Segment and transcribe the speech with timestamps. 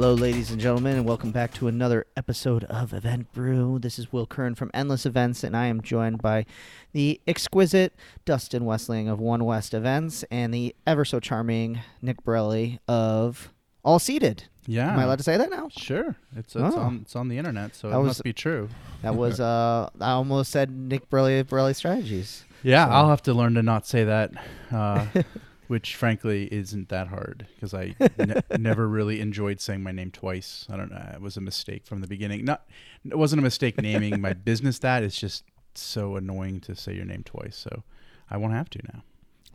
[0.00, 3.78] Hello, ladies and gentlemen, and welcome back to another episode of Event Brew.
[3.78, 6.46] This is Will Curran from Endless Events, and I am joined by
[6.94, 7.92] the exquisite
[8.24, 13.50] Dustin Westling of One West Events and the ever so charming Nick Borelli of
[13.84, 14.44] AllSeated.
[14.66, 14.90] Yeah.
[14.90, 15.68] Am I allowed to say that now?
[15.70, 16.16] Sure.
[16.34, 16.78] It's it's, Oh.
[16.78, 18.70] on it's on the internet, so That it was- must be true.
[19.02, 22.46] That was, uh, I almost said Nick Borelli of Borelli Strategies.
[22.62, 24.30] Yeah, So- I'll have to learn to not say that,
[24.72, 25.04] uh,
[25.70, 30.66] which frankly isn't that hard because I ne- never really enjoyed saying my name twice.
[30.68, 31.10] I don't know.
[31.14, 32.44] It was a mistake from the beginning.
[32.44, 32.66] Not
[33.08, 35.04] it wasn't a mistake naming my business that.
[35.04, 35.44] It's just
[35.76, 37.56] so annoying to say your name twice.
[37.56, 37.84] So
[38.28, 39.04] I won't have to now.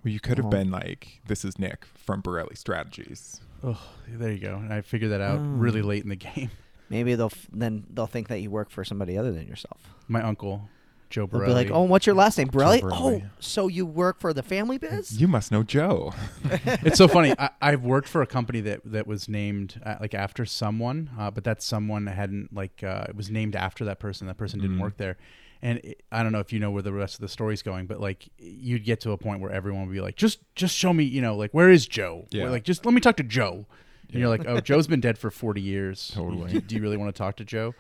[0.06, 0.50] Well, you could have Oh.
[0.50, 4.56] been like, "This is Nick from Borelli Strategies." Oh, there you go.
[4.56, 5.86] And I figured that out really Oh.
[5.86, 6.50] late in the game.
[6.90, 9.82] Maybe they'll f- then they'll think that you work for somebody other than yourself.
[10.08, 10.70] My uncle,
[11.10, 11.64] Joe They'll Borelli.
[11.66, 12.82] be like, "Oh, what's your last name, Borelli?
[12.82, 13.24] Borelli.
[13.26, 16.14] Oh, so you work for the family biz?" You must know Joe.
[16.44, 17.34] it's so funny.
[17.38, 21.32] I, I've worked for a company that that was named uh, like after someone, uh,
[21.32, 24.28] but that someone hadn't like uh, it was named after that person.
[24.28, 24.82] That person didn't Mm.
[24.82, 25.18] work there,
[25.62, 27.86] and it, I don't know if you know where the rest of the story's going,
[27.88, 30.92] but like you'd get to a point where everyone would be like, just just show
[30.94, 32.28] me, you know, like where is Joe?
[32.32, 32.46] Yeah.
[32.46, 33.66] Or, like just let me talk to Joe.
[34.12, 36.12] And you're like, oh, Joe's been dead for 40 years.
[36.14, 36.54] Totally.
[36.54, 37.74] Do, do you really want to talk to Joe?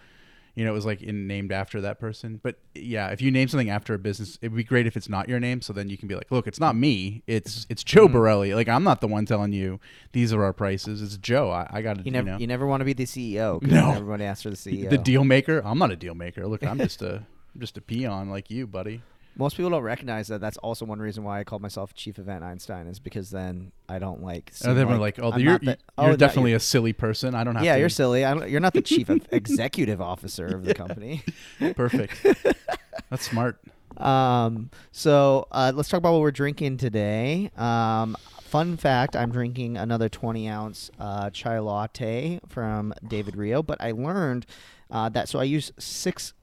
[0.56, 2.40] You know, it was like in, named after that person.
[2.42, 5.28] But yeah, if you name something after a business, it'd be great if it's not
[5.28, 5.62] your name.
[5.62, 7.24] So then you can be like, look, it's not me.
[7.28, 8.14] It's it's Joe Mm-hmm.
[8.14, 8.54] Borelli.
[8.54, 9.80] Like I'm not the one telling you
[10.14, 11.02] these are our prices.
[11.02, 11.52] It's Joe.
[11.52, 13.62] I, I got to You never, know you never want to be the CEO.
[13.62, 13.92] No.
[13.92, 14.90] everybody asks for the CEO.
[14.90, 15.62] the deal maker.
[15.66, 16.48] I'm not a deal maker.
[16.48, 19.02] Look, I'm just a I'm just a peon like you, buddy.
[19.38, 20.40] Most people don't recognize that.
[20.40, 24.00] That's also one reason why I call myself Chief Event Einstein is because then I
[24.00, 24.50] don't like.
[24.50, 27.36] And seem then we're like, oh, I'm you're the- you're oh, definitely a silly person.
[27.36, 27.80] I don't have yeah, to.
[27.80, 28.24] you're silly.
[28.24, 31.24] I don't, you're not the chief of executive officer of the company.
[31.76, 32.24] perfect.
[33.10, 33.60] That's smart.
[33.98, 37.52] Um, so uh, let's talk about what we're drinking today.
[37.58, 43.82] Um, fun fact: I'm drinking another 20 ounce uh, chai latte from David Rio, but
[43.82, 44.46] I learned
[44.92, 46.34] uh, that so I use six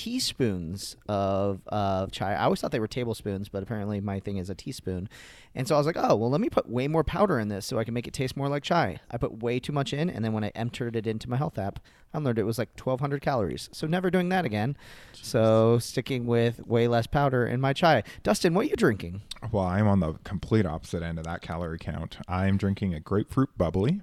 [0.00, 2.32] teaspoons of of chai.
[2.32, 5.10] I always thought they were tablespoons, but apparently my thing is a teaspoon.
[5.54, 7.66] And so I was like, oh well, let me put way more powder in this
[7.66, 9.00] so I can make it taste more like chai.
[9.10, 11.58] I put way too much in, and then when I entered it into my health
[11.58, 11.80] app,
[12.14, 13.68] I learned it was like 1,200 calories.
[13.72, 14.74] So never doing that again.
[15.12, 18.02] So sticking with way less powder in my chai.
[18.22, 19.20] Dustin, what are you drinking?
[19.52, 22.16] well, I'm on the complete opposite end of that calorie count.
[22.26, 24.00] I'm drinking a grapefruit bubbly,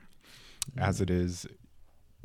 [0.78, 1.02] as mm.
[1.02, 1.47] it is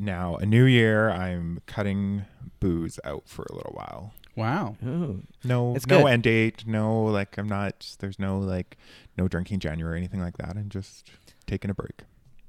[0.03, 1.11] now a new year.
[1.11, 2.25] I'm cutting
[2.61, 4.13] booze out for a little while.
[4.37, 4.77] Wow.
[4.85, 5.23] Ooh.
[5.45, 6.07] No, It's no good.
[6.11, 6.67] end date.
[6.67, 7.97] No, like I'm not.
[7.99, 8.77] There's no like
[9.19, 10.57] no drinking January or anything like that.
[10.57, 11.11] I'm just
[11.47, 12.03] taking a break.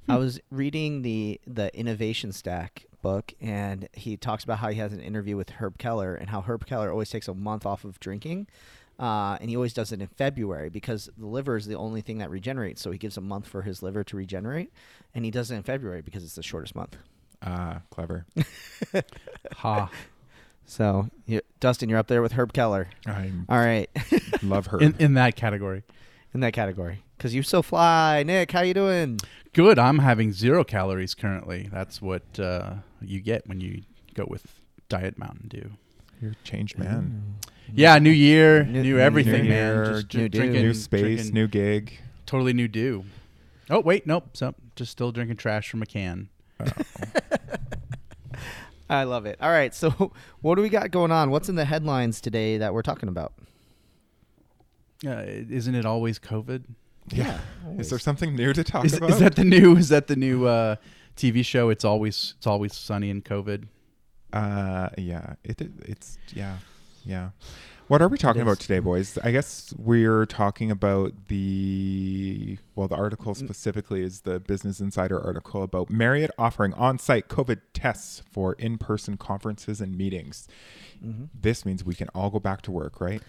[0.08, 4.92] I was reading the the Innovation Stack book, and he talks about how he has
[4.94, 8.00] an interview with Herb Keller, and how Herb Keller always takes a month off of
[8.02, 8.48] drinking,
[9.00, 12.18] uh, and he always does it in February because the liver is the only thing
[12.18, 12.82] that regenerates.
[12.82, 14.72] So he gives a month for his liver to regenerate,
[15.16, 16.98] and he does it in February because it's the shortest month.
[17.44, 18.26] Ah, clever.
[19.58, 19.90] Ha.
[20.66, 22.88] So, you, Dustin, you're up there with Herb Keller.
[23.06, 23.90] I All right,
[24.44, 24.80] love her.
[24.80, 25.84] In in that category.
[26.34, 28.52] in that category, because you so fly, Nick.
[28.52, 29.20] How you doing?
[29.54, 29.78] Good.
[29.78, 31.70] I'm having zero calories currently.
[31.72, 33.84] That's what uh, you get when you
[34.16, 34.46] go with
[34.90, 35.72] Diet Mountain Dew.
[36.22, 37.36] You're a changed man.
[37.74, 39.94] Yeah, new year, New- new, new everything, year, man.
[40.02, 40.40] Just new dew.
[40.40, 42.00] drinking, New space, drinking new gig.
[42.26, 43.04] totally new dew.
[43.70, 44.30] Oh wait, nope.
[44.38, 46.30] So just still drinking trash from a can.
[48.90, 49.38] I love it.
[49.42, 49.90] All right, so
[50.42, 51.32] what do we got going on?
[51.32, 53.34] What's in the headlines today that we're talking about?
[55.06, 56.64] Uh, isn't it always COVID?
[57.12, 57.40] Yeah.
[57.66, 57.82] always.
[57.82, 59.10] Is there something new to talk Is, about?
[59.10, 59.76] is that the new?
[59.76, 60.78] Is that the new uh,
[61.18, 61.70] TV show?
[61.70, 63.68] It's always it's always sunny in COVID.
[64.32, 65.36] Uh, yeah.
[65.44, 66.58] It, it it's yeah,
[67.04, 67.30] yeah.
[67.90, 69.18] What are we talking about today, boys?
[69.24, 75.64] I guess we're talking about the well, the article specifically is the Business Insider article
[75.64, 80.48] about Marriott offering on-site COVID tests for in-person conferences and meetings.
[81.06, 81.28] Mhm.
[81.40, 83.22] This means we can all go back to work, right?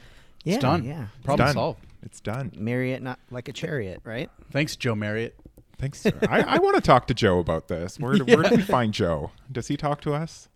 [0.44, 0.84] Yeah, It's done.
[0.84, 1.06] Yeah.
[1.24, 1.54] Problem done.
[1.54, 1.86] solved.
[2.02, 2.52] It's done.
[2.56, 4.30] Marriott, not like a chariot, right?
[4.52, 5.34] Thanks, Joe Marriott.
[5.78, 6.00] Thanks.
[6.02, 6.12] Sir.
[6.28, 7.98] I, I want to talk to Joe about this.
[7.98, 9.32] Where, do- where do we find Joe?
[9.50, 10.48] Does he talk to us?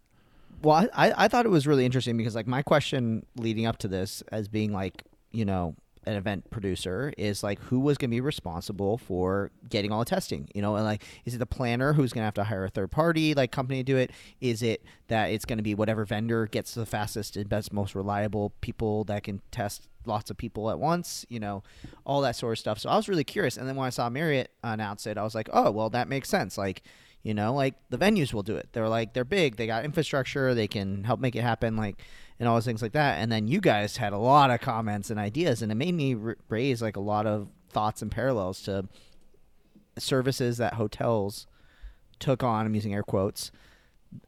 [0.63, 3.89] Well, I, I thought it was really interesting because like my question leading up to
[3.89, 5.77] this as being like, you know,
[6.09, 10.07] an event producer is like who was going to be responsible for getting all the
[10.07, 10.75] testing you know?
[10.75, 13.35] And like is it the planner who's going to have to hire a third party
[13.35, 14.11] like company to do it?
[14.41, 17.95] Is it that it's going to be whatever vendor gets the fastest and best most
[17.95, 21.63] reliable people that can test lots of people at once you know
[22.07, 22.79] all that sort of stuff.
[22.79, 23.59] So i was really curious.
[23.59, 26.31] And then when i saw marriott announce it i was like oh well that makes
[26.31, 26.57] sense.
[26.57, 26.83] Like
[27.23, 28.69] you know like the venues will do it.
[28.73, 29.57] They're like they're big.
[29.57, 30.55] They got infrastructure.
[30.55, 32.03] They can help make it happen like
[32.39, 33.19] and all those things like that.
[33.19, 36.15] And then you guys had a lot of comments and ideas and it made me
[36.15, 38.89] r- raise like a lot of thoughts and parallels to
[39.99, 41.47] services that hotels
[42.19, 43.51] took on i'm using air quotes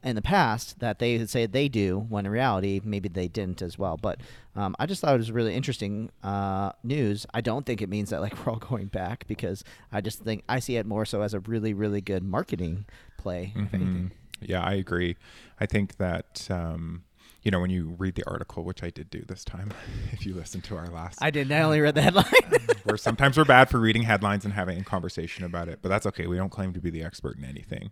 [0.04, 3.62] in the past that they would say they do when in reality maybe they didn't
[3.62, 4.20] as well but
[4.56, 8.10] um, i just thought it was really interesting uh, news i don't think it means
[8.10, 11.22] that like we're all going back because i just think i see it more so
[11.22, 12.84] as a really really good marketing
[13.16, 14.10] play if anything Mhm.
[14.42, 15.16] Yeah, I agree.
[15.60, 17.04] I think that um,
[17.42, 19.70] you know when you read the article, which I did do this time,
[20.12, 22.24] if you listen to our last, i did not only read the headline
[22.84, 26.06] where sometimes we're bad for reading headlines and having a conversation about it, but that's
[26.06, 26.26] okay.
[26.26, 27.90] We don't claim to be the expert in anything.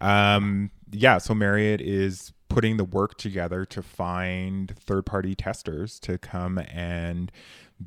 [0.00, 6.58] Um, yeah, so Marriott is putting the work together to find third-party testers to come
[6.58, 7.32] and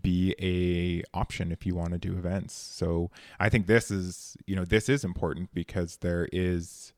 [0.01, 2.53] be a option if you want to do events.
[2.53, 3.09] So
[3.39, 6.91] I think this is, you know, this is important because there is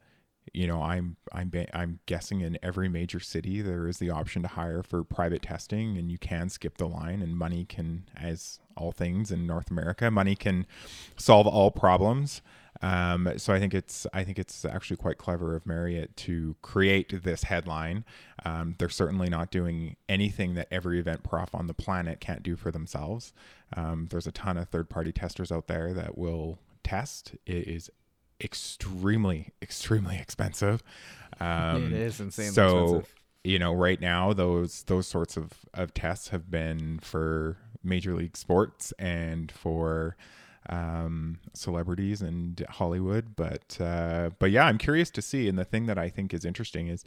[0.54, 4.48] you know i'm i'm i'm guessing in every major city there is the option to
[4.48, 8.92] hire for private testing and you can skip the line and money can as all
[8.92, 10.66] things in north america money can
[11.18, 12.42] solve all problems
[12.82, 17.24] um, so I think it's I think it's actually quite clever of Marriott to create
[17.24, 18.06] this headline.
[18.46, 22.56] Um, they're certainly not doing anything that every event prof on the planet can't do
[22.56, 23.34] for themselves.
[23.76, 27.36] Um, there's a ton of third party testers out there that will test.
[27.46, 27.92] It is
[28.42, 30.84] extremely extremely expensive.
[31.40, 33.16] Um, It is insanely so expensive.
[33.44, 38.36] you know right now those those sorts of of tests have been for major league
[38.38, 40.16] sports and for
[40.70, 43.36] um, celebrities and Hollywood.
[43.36, 45.48] But uh, but yeah, I'm curious to see.
[45.48, 47.04] And the thing that I think is interesting is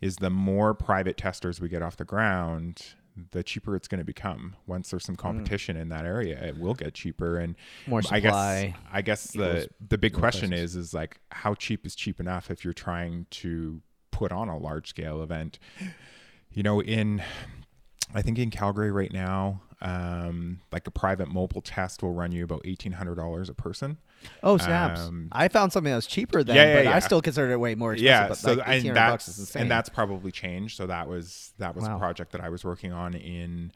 [0.00, 2.94] is the more private testers we get off the ground,
[3.30, 4.56] the cheaper it's going to become.
[4.66, 5.20] Once there's some mm.
[5.20, 7.38] competition in that area, it will get cheaper.
[7.38, 7.56] And
[7.86, 10.76] More I guess supply I guess the the big question prices.
[10.76, 14.58] is is like how cheap is cheap enough if you're trying to put on a
[14.58, 15.58] large scale event.
[16.50, 17.22] You know, in
[18.14, 22.44] I think in Calgary right now, um, like a private mobile test will run you
[22.44, 23.98] about eighteen hundred dollars a person.
[24.44, 26.94] oh snaps Um, i found something that was cheaper than Yeah, yeah, but yeah.
[26.96, 30.30] i still considered it way more expensive yeah, so like and that's and that's probably
[30.30, 30.76] changed.
[30.76, 31.96] So that was that was Wow.
[31.96, 33.72] a project that I was working on in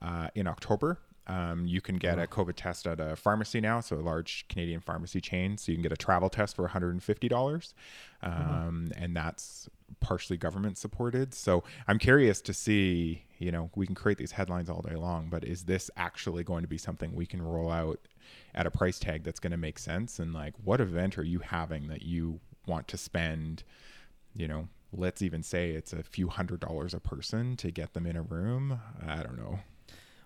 [0.00, 0.98] uh, in October.
[1.30, 4.80] Um, you can get a COVID test at a pharmacy now, so a large Canadian
[4.80, 5.56] pharmacy chain.
[5.56, 7.74] So you can get a travel test for $150,
[8.22, 9.68] um, and that's
[10.00, 11.34] partially government supported.
[11.34, 13.24] So I'm curious to see.
[13.38, 16.60] You know, we can create these headlines all day long, but is this actually going
[16.60, 17.98] to be something we can roll out
[18.54, 20.18] at a price tag that's going to make sense?
[20.18, 23.64] And like, what event are you having that you want to spend?
[24.34, 28.06] you know, let's even say it's a few hundred dollars a person to get them
[28.06, 28.80] in a room.
[29.06, 29.60] I don't know.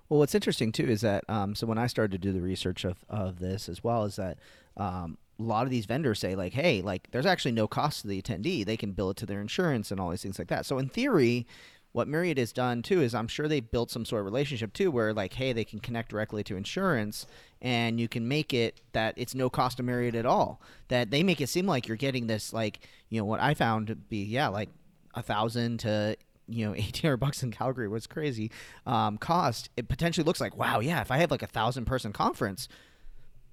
[0.09, 2.85] Well, what's interesting too is that um, so when I started to do the research
[2.85, 4.39] of, of this as well is that
[4.77, 8.09] um, a lot of these vendors say like, hey, like there's actually no cost to
[8.09, 8.65] the attendee.
[8.65, 10.67] They can bill it to their insurance and all these things like that.
[10.67, 11.47] So in theory,
[11.93, 14.91] what Marriott has done too is I'm sure they've built some sort of relationship too
[14.91, 17.25] where like, hey, they can connect directly to insurance
[17.63, 20.61] and you can make it that it's no cost to Marriott at all.
[20.89, 23.87] That they make it seem like you're getting this like, you know, what I found
[23.87, 24.71] to be yeah, like
[25.15, 26.17] a thousand to
[26.49, 28.51] you know 1800 bucks in calgary was crazy
[28.87, 32.13] um, cost it potentially looks like wow yeah if i have like a thousand person
[32.13, 32.69] conference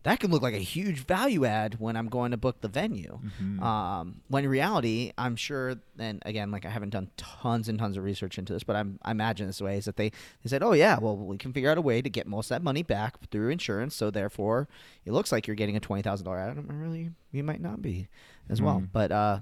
[0.04, 3.20] that can look like a huge value add when i'm going to book the venue.
[3.62, 7.98] Um, when in reality i'm sure and again like i haven't done tons and tons
[7.98, 10.64] of research into this but I'm, i imagine this way is that they, they said
[10.64, 12.82] oh yeah well we can figure out a way to get most of that money
[12.82, 14.68] back through insurance so therefore
[15.06, 18.08] it looks like you're getting a $20000 item really you might not be
[18.50, 19.40] as well but uh,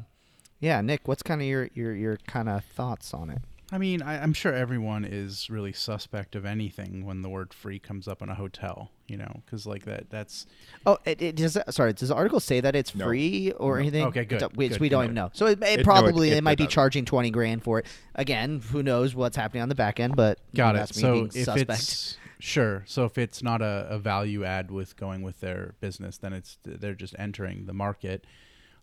[0.59, 3.39] yeah, Nick, what's kind of your your your kind of thoughts on it?
[3.71, 7.77] I mean, I, I'm sure everyone is really suspect of anything when the word "free"
[7.77, 8.89] comes up in a hotel.
[9.07, 10.45] You know, because like that, that's
[10.85, 11.57] Oh, it, it does.
[11.69, 13.05] Sorry, does the article say that it's No.
[13.05, 13.79] free or No.
[13.81, 14.05] anything?
[14.07, 15.05] Okay, good, Which good, we don't good.
[15.05, 15.29] even know.
[15.33, 16.71] So it, it It- no, it- probably it- they might it be doesn't.
[16.73, 17.85] charging twenty grand for it.
[18.15, 20.15] Again, who knows what's happening on the back end?
[20.15, 20.93] But got it.
[20.93, 21.69] So if suspect.
[21.81, 26.17] it's sure, so if it's not a, a value add with going with their business,
[26.17, 28.25] then it's they're just entering the market.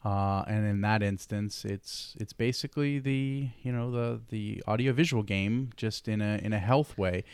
[0.07, 5.71] Uh, and in that instance, it's it's basically the you know the the audiovisual game
[5.77, 7.25] just in a in a health way.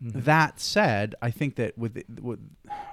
[0.00, 2.40] That said, I think that with, with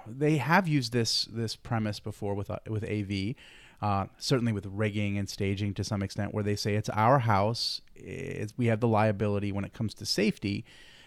[0.05, 3.35] they have used this this premise before with uh, with AV,
[3.81, 7.79] uh, certainly with rigging and staging to some extent, where they say it's our house,
[7.95, 10.65] it's, we have the liability when it comes to safety,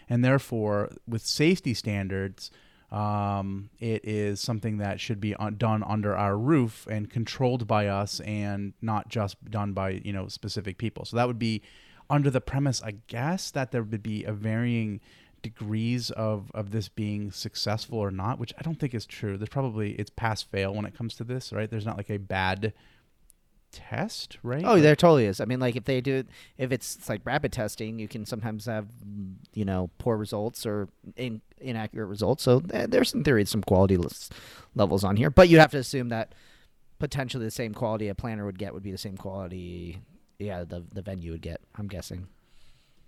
[0.09, 2.49] and therefore with safety standards.
[2.93, 7.87] Um, it is something that should be un- done under our roof and controlled by
[7.87, 11.03] us, and not just done by you know specific people.
[11.05, 11.63] So that would be
[12.09, 15.01] under the premise, I guess, that there would be a varying
[15.41, 19.37] degrees of of this being successful or not, which I don't think is true.
[19.37, 21.69] There's probably it's pass fail when it comes to this, right?
[21.69, 22.73] There's not like a bad
[23.73, 24.63] test, right?
[24.65, 25.41] Oh, there totally is.
[25.41, 26.23] I mean, like if they do,
[26.57, 28.87] if it's, it's like rapid testing, you can sometimes have,
[29.53, 30.87] you know, poor results or
[31.17, 32.43] in, inaccurate results.
[32.43, 33.97] So th- there's in theory some quality
[34.75, 36.33] levels on here, but you have to assume that
[36.99, 39.99] potentially the same quality a planner would get would be the same quality,
[40.39, 41.59] yeah, the the venue would get.
[41.75, 42.27] I'm guessing.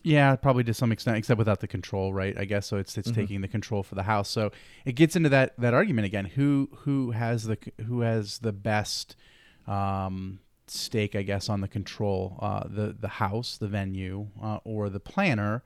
[0.04, 2.38] Yeah, probably to some extent, except without the control, right?
[2.38, 2.78] I guess so.
[2.78, 4.30] It's it's taking the control for the house.
[4.30, 4.52] So
[4.86, 6.26] it gets into that that argument again.
[6.26, 7.58] Who who has the
[7.88, 9.16] who has the best
[9.66, 12.38] um, stake, I guess, on the control?
[12.42, 15.64] Uh, the the house, the venue, uh, or the planner?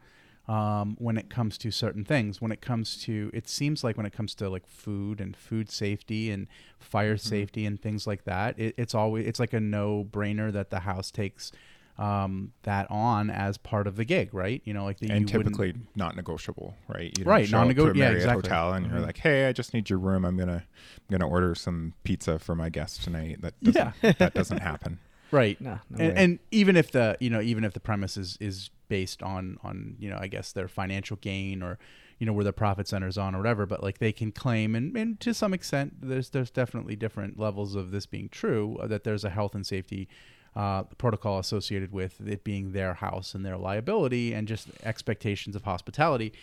[0.47, 4.07] Um, when it comes to certain things, when it comes to, it seems like when
[4.07, 6.47] it comes to like food and food safety and
[6.79, 10.71] fire safety and things like that, it, it's always it's like a no brainer that
[10.71, 11.51] the house takes
[11.99, 14.61] um, that on as part of the gig, right?
[14.63, 17.15] You know, like the, and you typically not negotiable, right?
[17.17, 18.49] You Right, show up non-nego- to a yeah, exactly.
[18.49, 19.05] hotel and you're Mhm.
[19.05, 20.23] like, "Hey, I just need your room.
[20.25, 24.11] I'm gonna I'm gonna order some pizza for my guest tonight." That doesn't, Yeah.
[24.17, 24.99] that doesn't happen.
[25.31, 25.59] right?
[25.61, 28.69] No, no and, and even if the you know even if the premise is is
[28.87, 31.77] based on on you know I guess their financial gain or
[32.17, 34.95] you know where their profit centers on or whatever, but like they can claim and,
[34.97, 39.03] and to some extent there's there's definitely different levels of this being true uh, that
[39.03, 40.07] there's a health and safety
[40.55, 45.63] uh, protocol associated with it being their house and their liability and just expectations of
[45.63, 46.33] hospitality.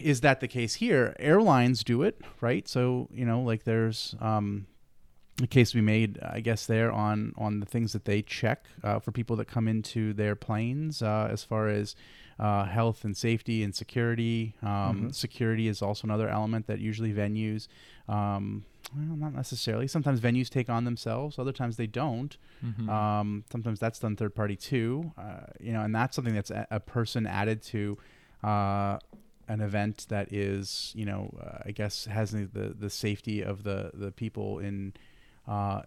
[0.00, 1.16] Is that the case here?
[1.18, 2.68] Airlines do it, right?
[2.68, 4.66] So you know, like there's um,
[5.42, 9.00] a case be made, I guess, there on on the things that they check uh,
[9.00, 11.96] for people that come into their planes, uh, as far as
[12.38, 14.54] uh, health and safety and security.
[14.62, 17.68] Um, Security is also another element that usually venues,
[18.08, 18.64] um,
[18.94, 19.86] well, not necessarily.
[19.88, 21.38] Sometimes venues take on themselves.
[21.38, 22.36] Other times they don't.
[22.88, 25.12] Um, sometimes that's done third party too.
[25.18, 27.98] Uh, you know, and that's something that's a, a person added to.
[28.42, 28.98] Uh,
[29.48, 33.62] an event that is, you know, uh, I guess has the, the the safety of
[33.62, 34.94] the the people in
[35.46, 35.82] uh,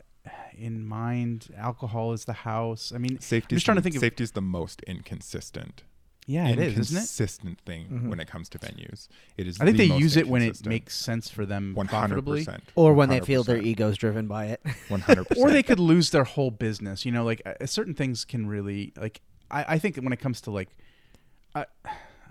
[0.55, 1.49] in mind.
[1.57, 2.91] Alcohol is the house.
[2.93, 3.55] I mean, Safety.
[3.55, 5.83] I'm just trying to think safety is the most inconsistent.
[6.29, 7.03] Yeah, it is, isn't it?
[7.03, 7.53] Mm-hmm.
[7.65, 9.07] Thing when it comes to venues.
[9.37, 9.61] It is.
[9.61, 12.41] I think the they use it when it makes sense for them one hundred profitably.
[12.41, 14.61] percent, or when they feel their ego's driven by it.
[14.89, 17.05] one hundred percent, or they could lose their whole business.
[17.05, 19.21] You know, like uh, certain things can really like.
[19.49, 20.67] I, I think when it comes to like,
[21.55, 21.65] I,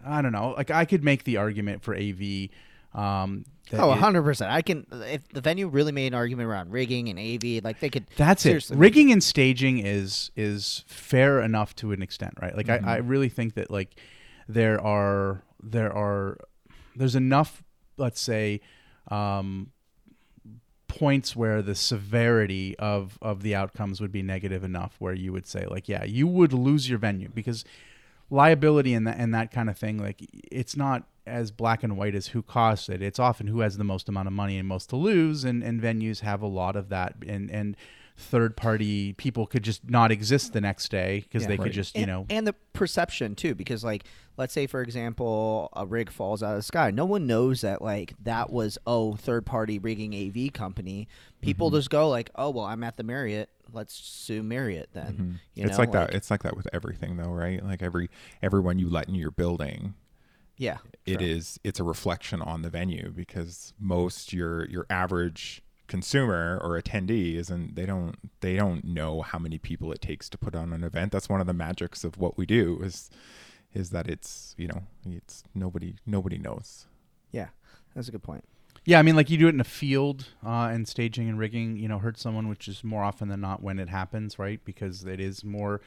[0.05, 0.55] I don't know.
[0.55, 2.51] Like I could make the argument for AV.
[2.93, 4.49] Um, that Oh, it- 100%.
[4.51, 7.89] I can if the venue really made an argument around rigging and AV, like they
[7.91, 8.71] could That's it.
[8.71, 12.57] Rigging and staging is is fair enough to an extent, right?
[12.57, 12.89] Like Mm-hmm.
[12.89, 13.97] I, I really think that like
[14.49, 16.39] there are there are
[16.95, 17.63] there's enough,
[17.97, 18.61] let's say,
[19.11, 19.71] um,
[20.89, 25.47] points where the severity of of the outcomes would be negative enough where you would
[25.47, 27.65] say like yeah you would lose your venue because
[28.31, 32.15] liability and that and that kind of thing like it's not as black and white
[32.15, 33.03] as who caused it.
[33.03, 35.81] It's often who has the most amount of money and most to lose and and
[35.81, 37.15] venues have a lot of that.
[37.27, 37.77] And and
[38.19, 41.49] third party people could just not exist the next day because Yeah.
[41.49, 44.05] they could just you and, know and the perception too because like
[44.39, 47.83] let's say for example a rig falls out of the sky no one knows that
[47.83, 51.09] like that was oh third party rigging av company
[51.43, 51.77] people Mm-hmm.
[51.77, 55.31] just go like oh well i'm at the marriott let's sue marriott then Mm-hmm.
[55.55, 56.15] you it's know, like that.
[56.15, 57.63] It's like that with everything, though, right?
[57.65, 58.09] Like every
[58.43, 59.95] everyone you let in your building,
[60.57, 61.29] yeah it sure.
[61.29, 67.37] is it's a reflection on the venue because most your your average consumer or attendee
[67.37, 70.85] isn't they don't they don't know how many people it takes to put on an
[70.85, 71.13] event.
[71.13, 73.11] That's one of the magics of what we do is
[73.75, 76.87] is that it's you know it's nobody nobody knows.
[77.31, 77.49] Yeah
[77.97, 78.45] that's a good point.
[78.85, 81.77] Yeah, I mean, like you do it in a field, uh, and staging and rigging,
[81.77, 84.65] you know, hurt someone, which is more often than not when it happens, right?
[84.65, 85.81] Because it is more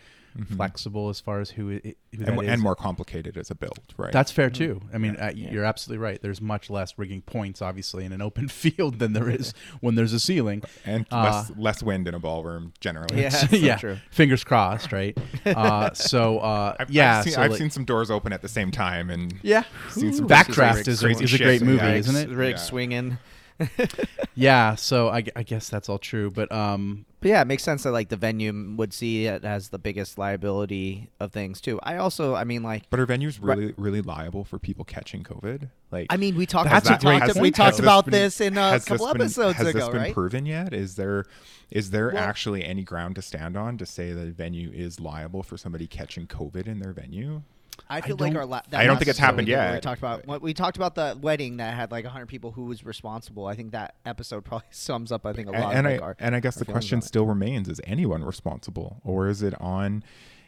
[0.55, 3.79] flexible as far as who it, who and, that and more complicated as a build
[3.97, 4.81] right That's fair too.
[4.93, 5.27] I mean, Yeah.
[5.27, 6.21] uh, you're absolutely right.
[6.21, 10.13] There's much less rigging points, obviously, in an open field than there is when there's
[10.13, 10.63] a ceiling.
[10.85, 13.29] and Uh, less less wind in a ballroom generally Yeah.
[13.49, 13.97] So yeah, true.
[14.11, 15.17] fingers crossed, right?
[15.45, 18.41] Uh, so, uh, I've, yeah, I've, seen, so I've like- seen some doors open at
[18.41, 19.63] the same time and yeah.
[19.89, 22.29] seen some Backdraft is a, is a great movie, Yeah, isn't it?
[22.29, 22.57] rig Yeah.
[22.57, 23.17] swinging
[24.35, 26.29] yeah, so I, I guess that's all true.
[26.31, 29.69] But um, But yeah, it makes sense that like the venue would see it as
[29.69, 31.79] the biggest liability of things too.
[31.83, 35.69] I also, I mean, like, But are venues really really liable for people catching COVID?
[35.91, 36.69] Like I mean, we talked.
[36.69, 38.85] That's we a great talked, we Has talked this about been- this in a has
[38.85, 40.13] couple this been- episodes has ago, this been right?
[40.13, 40.73] proven yet?
[40.73, 41.25] Is there
[41.71, 44.99] is there Well- actually any ground to stand on to say that a venue is
[44.99, 47.41] liable for somebody catching COVID in their venue?
[47.89, 49.73] I feel I like our la- I don't think it's happened we did where We
[49.75, 49.83] yet.
[49.83, 52.83] talked about what we talked about the wedding that had like 100 people who was
[52.85, 53.45] responsible.
[53.45, 55.25] I think that episode probably sums up.
[55.25, 55.73] I think a lot.
[55.75, 57.05] and of, like, I our, and I guess the question on it.
[57.05, 60.03] still remains: Is anyone responsible, or is it on?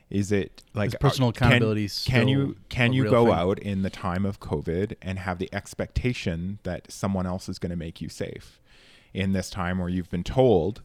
[0.09, 3.33] Is it like Is personal uh, can- accountability Can, you can you go thing?
[3.33, 7.69] out in the time of COVID and have the expectation that someone else is going
[7.69, 8.59] to make you safe
[9.13, 10.81] in this time where you've been told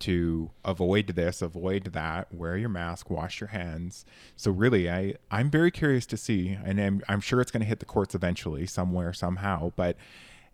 [0.00, 4.04] to avoid this, avoid that, wear your mask, wash your hands.
[4.36, 7.66] So really, I I'm very curious to see, and I'm, I'm sure it's going to
[7.66, 9.72] hit the courts eventually, somewhere, somehow.
[9.76, 9.96] But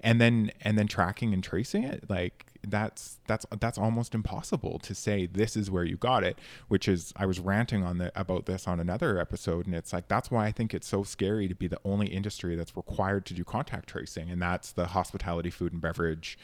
[0.00, 4.95] and then and then tracking and tracing it, like that's that's that's almost impossible to
[4.95, 6.38] say this is where you got it.
[6.69, 10.09] Which is I was ranting on the about this on another episode, and it's like
[10.09, 13.35] that's why I think it's so scary to be the only industry that's required to
[13.35, 16.38] do contact tracing, and that's the hospitality, food and beverage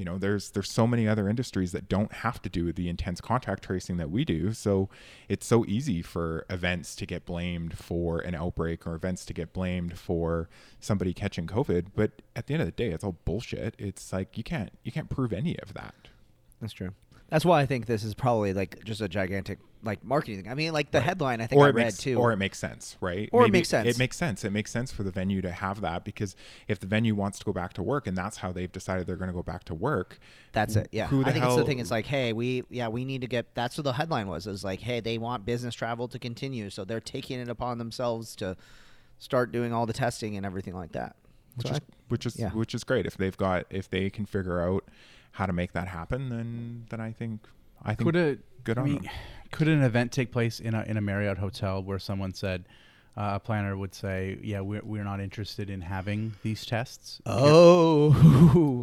[0.00, 3.20] you know there's there's so many other industries that don't have to do the intense
[3.20, 4.54] contact tracing that we do.
[4.54, 4.88] So
[5.28, 9.52] it's so easy for events to get blamed for an outbreak or events to get
[9.52, 10.48] blamed for
[10.80, 11.88] somebody catching covid.
[11.94, 13.74] But at the end of the day it's all bullshit.
[13.78, 15.94] It's like you can't you can't prove any of that.
[16.62, 16.92] That's true.
[17.30, 20.50] That's why I think this is probably like just a gigantic like marketing thing.
[20.50, 22.16] I mean, like the headline I think or I it read makes too.
[22.18, 23.88] or it makes sense right Or it makes sense.
[23.88, 26.36] it makes sense it makes sense for the venue to have that because
[26.68, 29.16] if the venue wants to go back to work and that's how they've decided they're
[29.16, 30.18] going to go back to work
[30.52, 30.88] That's it.
[30.92, 31.06] Yeah.
[31.06, 31.78] I think it's the thing.
[31.78, 33.54] It's like, hey, we yeah, we need to get.
[33.54, 34.46] That's what the headline was.
[34.46, 38.36] Is like, hey, they want business travel to continue, so they're taking it upon themselves
[38.36, 38.56] to
[39.18, 41.16] start doing all the testing and everything like that.
[41.56, 42.50] which So is I- which is yeah.
[42.50, 44.84] which is great if they've got if they can figure out
[45.32, 47.46] how to make that happen then then I think
[47.82, 49.12] I think could a good I on mean, them.
[49.52, 52.64] could an event take place in a in a Marriott hotel where someone said
[53.16, 58.12] uh, a planner would say, "Yeah, we're we're not interested in having these tests." Oh,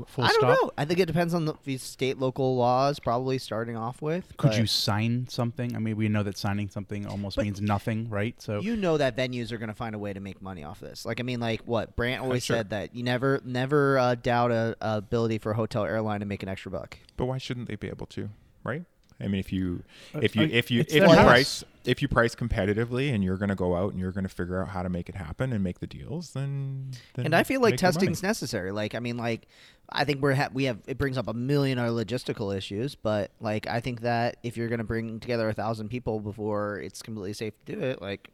[0.08, 0.58] Full I don't stop?
[0.62, 0.72] know.
[0.78, 3.00] I think it depends on the, the state local laws.
[3.00, 4.36] Probably starting off with.
[4.38, 5.76] Could but you sign something?
[5.76, 8.40] I mean, we know that signing something almost But means nothing, right?
[8.42, 10.80] So You know that venues are going to find a way to make money off
[10.80, 11.06] this.
[11.06, 12.58] Like I mean, like what Brant always sure.
[12.58, 16.26] said that you never, never uh, doubt a, a ability for a hotel airline to
[16.26, 16.98] make an extra buck.
[17.16, 18.30] but why shouldn't they be able to
[18.64, 18.84] right
[19.20, 19.84] I mean if you
[20.22, 21.26] if you if you if you house.
[21.26, 24.30] price if you price competitively and you're going to go out and you're going to
[24.30, 27.44] figure out how to make it happen and make the deals then, then and I
[27.44, 27.94] feel like make your money.
[27.94, 28.72] testing's necessary.
[28.72, 29.48] Like I mean, like
[29.90, 33.32] I think we're ha- we have it brings up a million other logistical issues, but
[33.40, 37.02] like I think that if you're going to bring together a thousand people before it's
[37.02, 38.30] completely safe to do it, like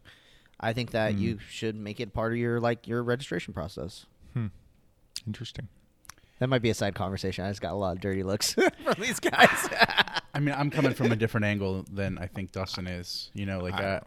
[0.59, 4.07] I think that you should make it part of your like your registration process.
[4.33, 4.47] Hmm.
[5.27, 5.67] interesting
[6.39, 7.45] That might be a side conversation.
[7.45, 9.69] I just got a lot of dirty looks from these guys.
[10.33, 13.29] I mean, I'm coming from a different angle than I think Dustin is.
[13.33, 14.01] You know, like I,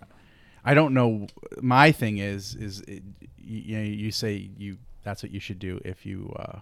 [0.65, 1.29] I don't know.
[1.61, 3.03] My thing is, is it,
[3.39, 6.59] you, you know, you say you that's what you should do if you uh,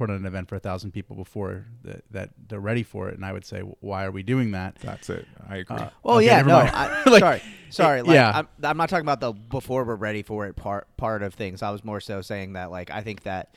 [0.00, 3.14] put on an event for a thousand people before that, that they're ready for it.
[3.16, 4.76] And I would say, why are we doing that?
[4.76, 6.56] that's it I agree Uh, Well, Okay, yeah, no.
[6.56, 8.00] I, Like, sorry, sorry.
[8.00, 8.32] Like, yeah.
[8.34, 11.60] I'm, I'm not talking about the before we're ready for it part part of things.
[11.62, 13.54] I was more so saying that, like, I think that,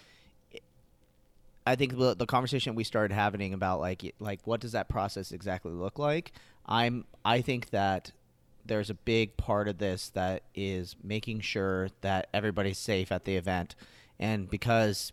[1.66, 5.32] I think the, the conversation we started having about like like what does that process
[5.32, 6.32] exactly look like.
[6.66, 8.12] I'm I think that
[8.66, 13.36] there's a big part of this that is making sure that everybody's safe at the
[13.36, 13.76] event,
[14.20, 15.12] and because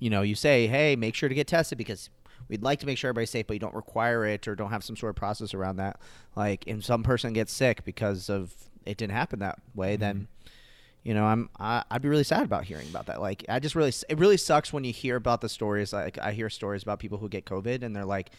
[0.00, 2.10] you know you say, hey, make sure to get tested because
[2.48, 4.84] we'd like to make sure everybody's safe, but you don't require it or don't have
[4.84, 6.00] some sort of process around that.
[6.34, 8.54] Like, if some person gets sick because of
[8.84, 10.24] it didn't happen that way, then mm-hmm.
[11.06, 13.20] You know I'm I, I'd be really sad about hearing about that.
[13.20, 15.92] Like, I just really it really sucks when you hear about the stories.
[15.92, 18.30] Like, I hear stories about people who get COVID and they're like,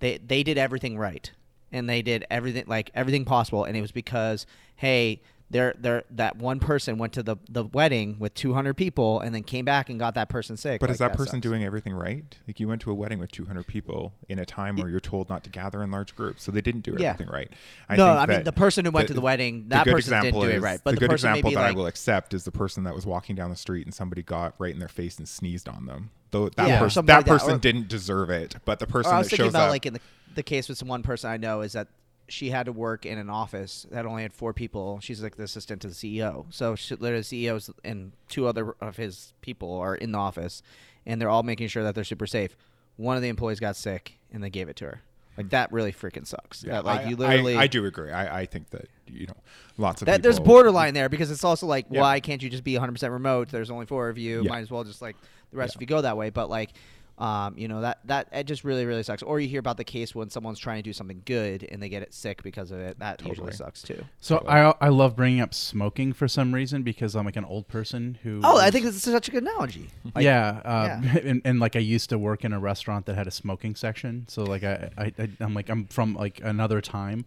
[0.00, 1.30] they they did everything right
[1.72, 4.46] and they did everything like everything possible, and it was because
[4.76, 5.22] hey.
[5.52, 9.42] They're, they're, that one person went to the, the wedding with 200 people and then
[9.42, 10.80] came back and got that person sick.
[10.80, 11.42] But Like, is that person sucks.
[11.42, 12.24] doing everything right?
[12.48, 15.28] Like you went to a wedding with 200 people in a time where you're told
[15.28, 17.10] not to gather in large groups, so they didn't do Yeah.
[17.10, 17.50] everything right.
[17.88, 20.40] I no, I mean the person who went to the wedding, that good person didn't
[20.40, 20.80] do it right.
[20.82, 22.94] But the, the, good person example that like I will accept is the person that
[22.94, 25.84] was walking down the street and somebody got right in their face and sneezed on
[25.86, 26.10] them.
[26.30, 27.30] Though that Yeah, person, that like that.
[27.30, 29.92] person Or- didn't deserve it, but the person that thinking shows about up, like in
[29.92, 30.00] the,
[30.34, 31.88] the case with some one person I know is that
[32.32, 34.98] she had to work in an office that only had four people.
[35.00, 36.46] She's like the assistant to the CEO.
[36.50, 40.62] So she, literally, the CEOs and two other of his people are in the office,
[41.04, 42.56] and they're all making sure that they're super safe.
[42.96, 45.02] One of the employees got sick, and they gave it to her.
[45.36, 46.62] Like that really freaking sucks.
[46.64, 47.56] yeah, That, like I, you literally.
[47.56, 48.10] I, I do agree.
[48.10, 49.36] I, I think that you know,
[49.78, 52.00] lots of that there's borderline there because it's also like Yeah.
[52.00, 54.48] why can't you just be 100% remote there's only four of you Yeah.
[54.50, 55.16] might as well just like
[55.50, 56.70] the rest of you go that way but like
[57.22, 59.22] Um, you know that that it just really really sucks.
[59.22, 61.88] Or you hear about the case when someone's trying to do something good and they
[61.88, 62.98] get it sick because of it.
[62.98, 63.52] That usually Totally.
[63.52, 64.04] sucks too.
[64.18, 67.68] So I I love bringing up smoking for some reason because I'm like an old
[67.68, 68.40] person who.
[68.42, 69.90] Oh, I think this is such a good analogy.
[70.16, 71.18] Like, yeah, uh, yeah.
[71.22, 74.24] And, and like I used to work in a restaurant that had a smoking section,
[74.28, 77.24] so like I, I, I I'm like I'm from like another time.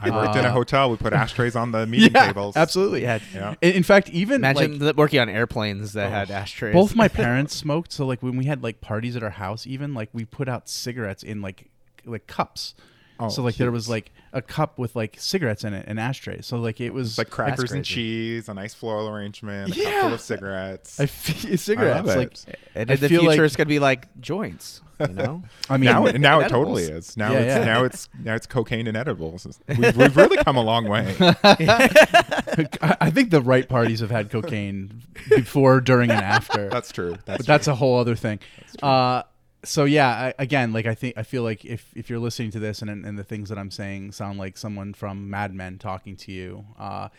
[0.00, 0.90] I worked in a Uh, hotel.
[0.90, 2.56] We put ashtrays on the meeting tables.
[2.56, 3.02] absolutely.
[3.02, 3.18] Yeah.
[3.34, 3.54] Yeah.
[3.60, 6.72] In, in fact, even Imagine like, working on airplanes that had ashtrays.
[6.74, 9.94] both my parents smoked, so like when we had like parties at our house, even
[9.94, 11.68] like we put out cigarettes in like
[12.04, 12.74] like cups.
[13.20, 16.46] Oh, so like there was like a cup with like cigarettes in it and ashtrays.
[16.46, 19.82] So like it was It's like crackers and cheese, a nice floral arrangement, a cup
[19.84, 20.02] Yeah.
[20.02, 21.00] full of cigarettes.
[21.00, 22.16] I feel cigarettes it.
[22.16, 22.32] like
[22.74, 24.82] and I in the future, like- it's gonna be like joints.
[25.00, 25.42] You know.
[25.70, 26.64] I mean now, it, now it edibles.
[26.64, 27.16] totally is.
[27.16, 27.64] Now Yeah, it's yeah.
[27.64, 29.46] now it's now it's cocaine and edibles.
[29.68, 31.14] We've, we've really come a long way.
[31.20, 36.68] I I think the right parties have had cocaine before, during, and after.
[36.68, 37.16] That's true.
[37.24, 38.40] That's but that's a whole other thing.
[38.82, 39.22] Uh,
[39.68, 42.58] So yeah, I, again, like I think I feel like if if you're listening to
[42.58, 46.16] this and and the things that I'm saying sound like someone from Mad Men talking
[46.16, 47.10] to you, uh,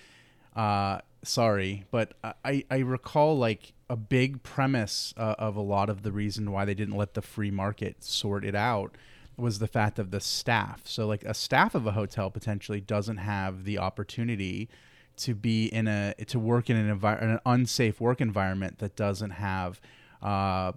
[0.55, 6.01] uh, sorry, but I I recall like a big premise uh, of a lot of
[6.01, 8.95] the reason why they didn't let the free market sort it out
[9.37, 10.81] was the fact of the staff.
[10.85, 14.69] So like a staff of a hotel potentially doesn't have the opportunity
[15.17, 19.31] to be in a to work in an envi- an unsafe work environment that doesn't
[19.31, 19.79] have
[20.23, 20.71] uh,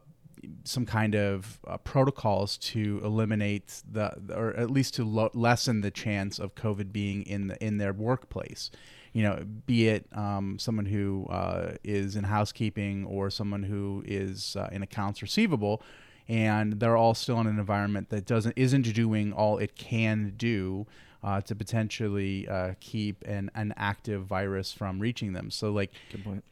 [0.65, 5.91] some kind of uh, protocols to eliminate the or at least to lo- lessen the
[5.91, 8.71] chance of COVID being in the in their workplace.
[9.13, 14.57] You know, be it um, someone who uh, is in housekeeping or someone who is
[14.57, 15.83] uh, in accounts receivable,
[16.29, 20.87] and they're all still in an environment that doesn't isn't doing all it can do
[21.23, 25.51] uh, to potentially uh, keep an, an active virus from reaching them.
[25.51, 26.45] So like Good point.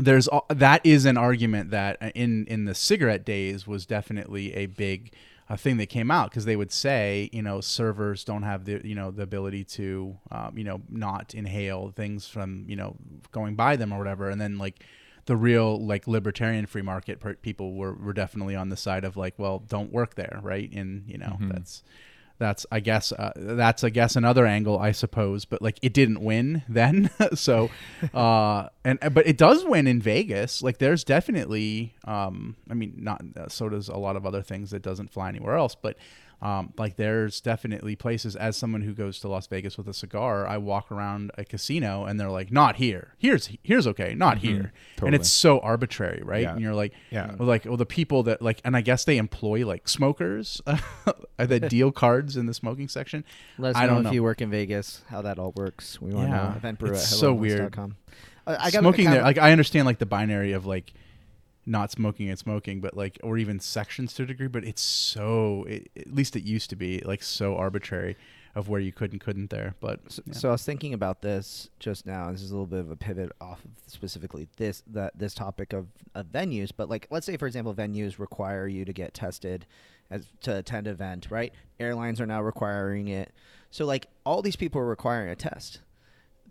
[0.00, 4.66] There's that is an argument that uh, in in the cigarette days was definitely a
[4.66, 5.12] big
[5.48, 8.80] uh, thing that came out because they would say you know servers don't have the
[8.84, 12.96] you know the ability to um, you know not inhale things from you know
[13.32, 14.28] going by them or whatever.
[14.30, 14.84] And then like
[15.26, 19.16] the real like libertarian free market per- people were, were definitely on the side of
[19.16, 20.70] like well don't work there right?
[20.72, 21.82] And you know that's
[22.40, 26.20] that's I guess uh, that's I guess another angle I suppose, but like it didn't
[26.20, 27.10] win then.
[27.34, 27.70] so,
[28.12, 30.62] uh, and but it does win in Vegas.
[30.62, 34.70] Like there's definitely, um, I mean, not uh, so does a lot of other things
[34.72, 35.96] that doesn't fly anywhere else, but.
[36.42, 40.46] Um, like there's definitely places as someone who goes to Las Vegas with a cigar,
[40.46, 43.14] I walk around a casino and they're like, not here.
[43.18, 44.72] Here's here's okay, not here.
[45.02, 46.42] And it's so arbitrary, right?
[46.42, 46.52] Yeah.
[46.52, 47.34] And you're like, Yeah.
[47.38, 50.62] well, like well the people that like and i guess they employ like smokers
[51.36, 53.24] that deal cards in the smoking section
[53.58, 56.00] Let us I know don't know if you work in Vegas how that all works.
[56.00, 56.42] We want to Yeah.
[56.42, 56.54] know.
[56.58, 57.72] Eventbrew It's at so weird.
[57.72, 57.96] helloendless.com.
[58.46, 60.92] Uh, I got smoking there of- like i understand like the binary of like
[61.70, 65.64] not smoking and smoking but like or even sections to a degree but it's so
[65.68, 68.16] it, at least it used to be like so arbitrary
[68.56, 70.34] of where you could and couldn't there but So, yeah.
[70.34, 72.32] so I was thinking about this just now.
[72.32, 75.72] This is a little bit of a pivot off of specifically this that this topic
[75.72, 76.70] of, of venues.
[76.76, 79.66] But like, let's say for example, venues require you to get tested
[80.10, 81.52] as to attend an event, right?
[81.78, 83.32] Airlines are now requiring it.
[83.70, 85.80] So like, all these people are requiring a test.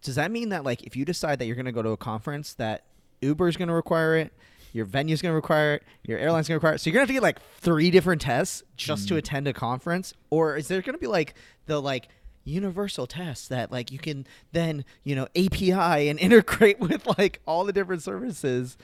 [0.01, 1.97] Does that mean that like, if you decide that you're going to go to a
[1.97, 2.86] conference, that
[3.21, 4.32] Uber is going to require it?
[4.71, 5.84] Your venue's going to require it.
[6.03, 6.79] Your airline's going to require it.
[6.79, 9.17] So you're going to have to get like three different tests just to mm.
[9.17, 11.34] attend a conference, or is there going to be like
[11.65, 12.10] the like
[12.45, 17.65] universal test that like you can then you know API and integrate with like all
[17.65, 18.77] the different services?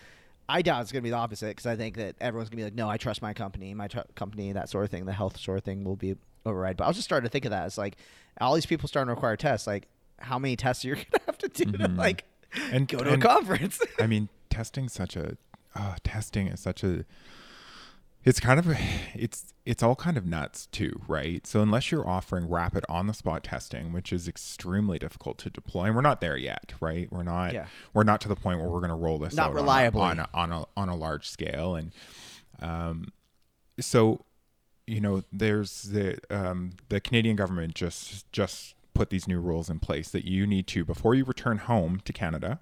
[0.47, 2.61] I doubt it's going to be the opposite because I think that everyone's going to
[2.61, 5.05] be like, no, I trust my company, my tr- company, that sort of thing.
[5.05, 6.77] The health sort of thing will be override.
[6.77, 7.65] But I was just starting to think of that.
[7.65, 7.97] It's like
[8.39, 9.65] all these people starting to require tests.
[9.65, 9.87] Like,
[10.19, 11.97] how many tests you're going to have to do to mm-hmm.
[11.97, 12.25] like
[12.71, 13.79] And- go to and- a conference?
[13.99, 15.35] I mean, testing such a
[15.75, 17.05] uh, testing is such a
[18.23, 18.67] it's kind of
[19.13, 21.45] it's it's all kind of nuts too, right?
[21.45, 25.85] So unless you're offering rapid on the spot testing, which is extremely difficult to deploy,
[25.85, 27.11] and we're not there yet, right?
[27.11, 27.67] We're not Yeah.
[27.93, 29.63] we're not to the point where we're going to roll this Not out on a-
[30.01, 31.91] on a, on a on a large scale, and
[32.61, 33.07] um,
[33.79, 34.25] so
[34.87, 39.79] you know there's the um, the Canadian government just just put these new rules in
[39.79, 42.61] place that you need to before you return home to Canada,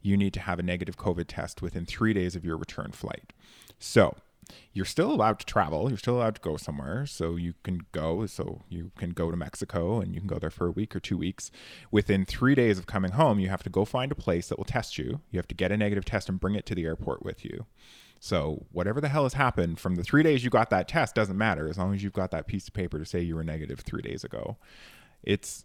[0.00, 3.32] you need to have a negative COVID test within three days of your return flight.
[3.78, 4.16] So
[4.72, 5.88] you're still allowed to travel.
[5.88, 7.06] You're still allowed to go somewhere.
[7.06, 8.26] So you can go.
[8.26, 11.00] So you can go to Mexico and you can go there for a week or
[11.00, 11.50] two weeks.
[11.90, 14.64] Within three days of coming home, you have to go find a place that will
[14.64, 15.20] test you.
[15.30, 17.66] You have to get a negative test and bring it to the airport with you.
[18.20, 21.36] So whatever the hell has happened from the three days you got that test doesn't
[21.36, 23.80] matter as long as you've got that piece of paper to say you were negative
[23.80, 24.56] three days ago.
[25.24, 25.64] It's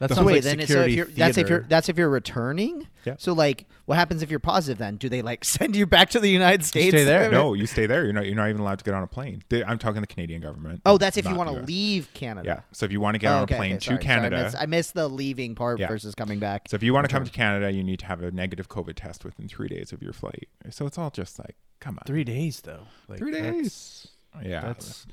[0.00, 2.08] That So sounds wait, like then so if you're, that's if you're that's if you're
[2.10, 2.88] returning.
[3.04, 3.14] Yeah.
[3.18, 4.78] So like, what happens if you're positive?
[4.78, 6.88] Then do they like send you back to the United States?
[6.90, 7.30] stay there.
[7.30, 8.02] No, you stay there.
[8.04, 8.26] You're not.
[8.26, 9.42] You're not even allowed to get on a plane.
[9.50, 10.82] They, I'm talking the Canadian government.
[10.84, 12.46] Oh, that's if you want to leave Canada.
[12.46, 12.60] Yeah.
[12.72, 14.04] So if you want to get Oh, on okay, a plane okay, to sorry, sorry,
[14.04, 15.88] Canada, I, missed, I missed the leaving part Yeah.
[15.88, 16.68] versus coming back.
[16.68, 18.94] so if you want to come to Canada, you need to have a negative COVID
[18.96, 20.48] test within three days of your flight.
[20.70, 22.86] So it's all just like, come on, three days though.
[23.08, 24.08] Like, Three that's- days.
[24.42, 25.06] Yeah, That's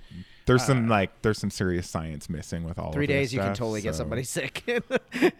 [0.47, 3.39] there's some like there's some serious science missing with all Three of this days, you
[3.39, 4.63] can stuff, totally get somebody sick.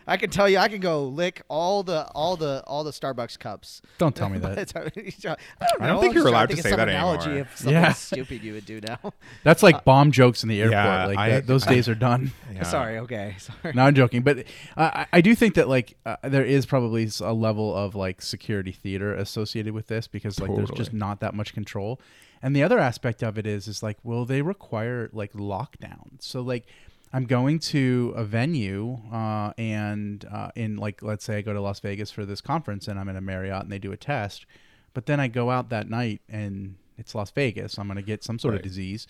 [0.08, 3.40] I can tell you, I can go lick all the all the all the Starbucks
[3.40, 3.82] cups.
[3.98, 4.68] don't tell me that.
[4.68, 5.36] time- I don't know.
[5.80, 7.42] I don't think I'm you're allowed trying to say some that analogy anymore.
[7.42, 7.94] of something Yeah.
[7.94, 9.00] stupid you would do now.
[9.44, 10.74] That's like bomb jokes in the airport.
[10.74, 12.32] Yeah, like I- that, those I- days are done.
[12.54, 12.64] Yeah.
[12.64, 13.00] Sorry.
[13.00, 13.36] Okay.
[13.40, 13.74] Sorry.
[13.74, 14.40] No, I'm joking, but
[14.78, 18.22] uh, I- I do think that like uh, there is probably a level of like
[18.22, 22.00] security theater associated with this because like there's just not that much control.
[22.44, 26.20] And the other aspect of it is is like will they require like lockdown?
[26.20, 26.66] So like
[27.14, 31.62] I'm going to a venue uh, and uh, in like let's say I go to
[31.62, 34.46] Las Vegas for this conference and I'm in a Marriott and they do a test,
[34.94, 37.78] but then I go out that night and it's Las Vegas.
[37.78, 39.08] I'm going to get some sort of disease.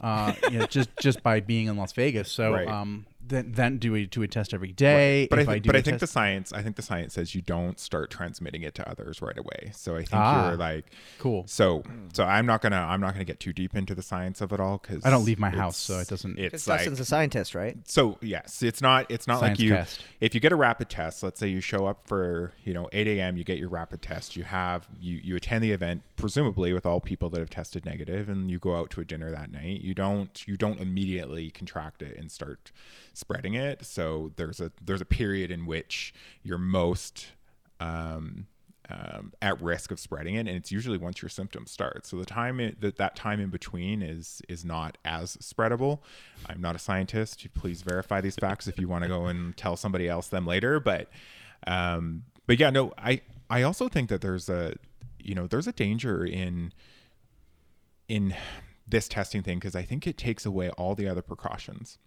[0.00, 2.30] Uh, you know, just just by being in Las Vegas.
[2.30, 2.68] So Right.
[2.68, 5.26] um, then then do we do a test every day?
[5.30, 7.14] But I, If think, do but the I think the science, I think the science
[7.14, 9.70] says you don't start transmitting it to others right away.
[9.74, 10.48] So I think Ah.
[10.48, 10.86] you're like,
[11.18, 11.44] cool.
[11.46, 11.82] so,
[12.12, 14.60] so I'm not gonna, I'm not gonna get too deep into the science of it
[14.60, 17.54] all because I don't leave my house, so it doesn't- It's like, Dustin's a scientist,
[17.54, 17.76] right?
[17.88, 19.70] so yes, it's not, it's not Science like you.
[19.72, 20.02] cast.
[20.20, 23.06] If you get a rapid test, let's say you show up for, you know, 8
[23.08, 23.36] a.m.
[23.36, 24.36] You get your rapid test.
[24.36, 28.28] You have, you you attend the event presumably with all people that have tested negative,
[28.28, 29.80] and you go out to a dinner that night.
[29.80, 32.70] You don't, you don't immediately contract it and start
[33.14, 33.84] spreading it.
[33.84, 37.28] So there's a there's a period in which you're most
[37.80, 38.46] um,
[38.90, 42.06] um, at risk of spreading it, and it's usually once your symptoms start.
[42.06, 46.00] So the time that that time in between is is not as spreadable.
[46.46, 47.46] I'm not a scientist.
[47.54, 50.80] Please verify these facts if you want to go and tell somebody else them later.
[50.80, 51.10] But
[51.66, 54.74] um, but yeah, no, I I also think that there's a
[55.18, 56.72] you know there's a danger in
[58.08, 58.34] in
[58.86, 61.98] this testing thing because I think it takes away all the other precautions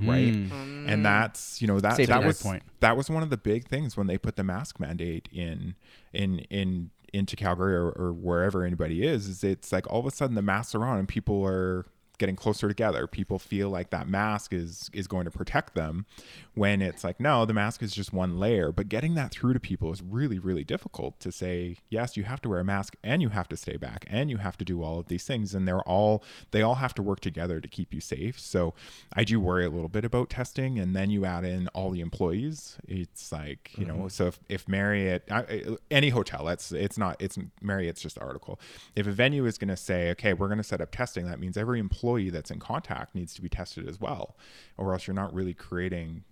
[0.00, 0.88] right Mm.
[0.88, 2.62] and that's you know that Safety that was Point.
[2.80, 5.74] that was one of the big things when they put the mask mandate in
[6.12, 10.10] in in into Calgary or, or wherever anybody is is it's like all of a
[10.10, 11.84] sudden the masks are on and people are
[12.22, 13.08] getting closer together.
[13.08, 16.06] People feel like that mask is is going to protect them
[16.54, 18.70] when it's like no the mask is just one layer.
[18.70, 22.40] But getting that through to people is really really difficult to say yes you have
[22.42, 24.84] to wear a mask and you have to stay back and you have to do
[24.84, 25.52] all of these things.
[25.52, 28.38] And they're all they all have to work together to keep you safe.
[28.38, 28.72] So
[29.14, 30.78] i do worry a little bit about testing.
[30.78, 32.78] And then you add in all the employees.
[32.86, 34.08] It's like you know mm-hmm.
[34.08, 38.60] so if, if marriott I, any hotel that's it's not it's marriott's just the article.
[38.94, 41.40] If a venue is going to say okay we're going to set up testing that
[41.40, 44.36] means every employee that's in contact needs to be tested as well
[44.76, 46.24] or else you're not really creating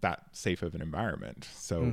[0.00, 1.92] that safe of an environment so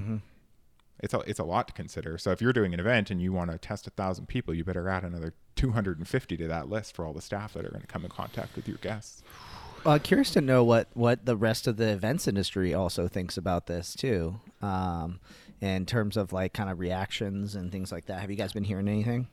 [1.02, 2.18] it's a, it's a lot to consider.
[2.18, 4.64] So if you're doing an event and you want to test a thousand people, you
[4.64, 7.88] better add another 250 to that list for all the staff that are going to
[7.88, 9.24] come in contact with your guests.
[9.86, 13.68] Uh, curious to know what what the rest of the events industry also thinks about
[13.68, 15.22] this too, um,
[15.62, 18.20] in terms of like kind of reactions and things like that.
[18.20, 19.28] Have you guys been hearing anything?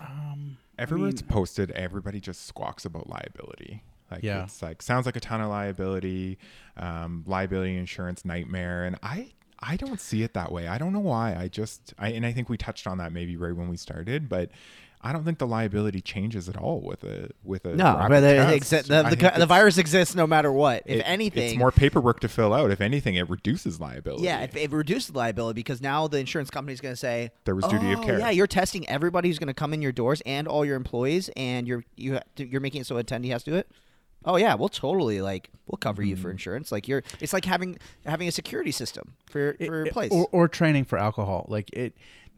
[0.00, 3.82] Um, Everywhere it's posted, everybody just squawks about liability.
[4.10, 4.44] Like Yeah.
[4.44, 6.38] it's like sounds like a ton of liability,
[6.76, 10.68] um, liability insurance nightmare, and I I don't see it that way.
[10.68, 11.34] I don't know why.
[11.34, 14.28] I just I and I think we touched on that maybe right when we started,
[14.28, 14.50] but
[15.06, 18.60] I don't think the liability changes at all with a with a No, but it
[18.60, 18.72] test.
[18.72, 20.82] exi- the, the, the virus exists no matter what.
[20.86, 22.70] If it- anything, it's more paperwork to fill out.
[22.72, 24.24] If anything, it reduces liability.
[24.24, 27.54] Yeah, if it reduces liability because now the insurance company is going to say There
[27.54, 29.92] was duty of "Oh, care." Yeah, you're testing everybody who's going to come in your
[29.92, 33.50] doors and all your employees, and you're you you're making it so attendee has to
[33.52, 33.70] do it.
[34.26, 36.22] Oh yeah, we'll totally like we'll cover you Mm-hmm.
[36.22, 36.72] for insurance.
[36.72, 40.10] Like you're, it's like having having a security system for your, for your place.
[40.12, 41.46] or, or training for alcohol.
[41.48, 41.96] Like it,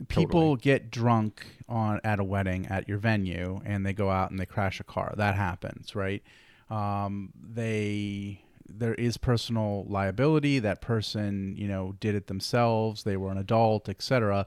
[0.09, 0.57] people Totally.
[0.59, 4.46] get drunk on at a wedding at your venue, and they go out and they
[4.46, 5.14] crash a car.
[5.16, 6.22] That happens, right?
[6.70, 10.59] Um, they there is personal liability.
[10.59, 13.03] That person, you know, did it themselves.
[13.03, 14.46] They were an adult, etc.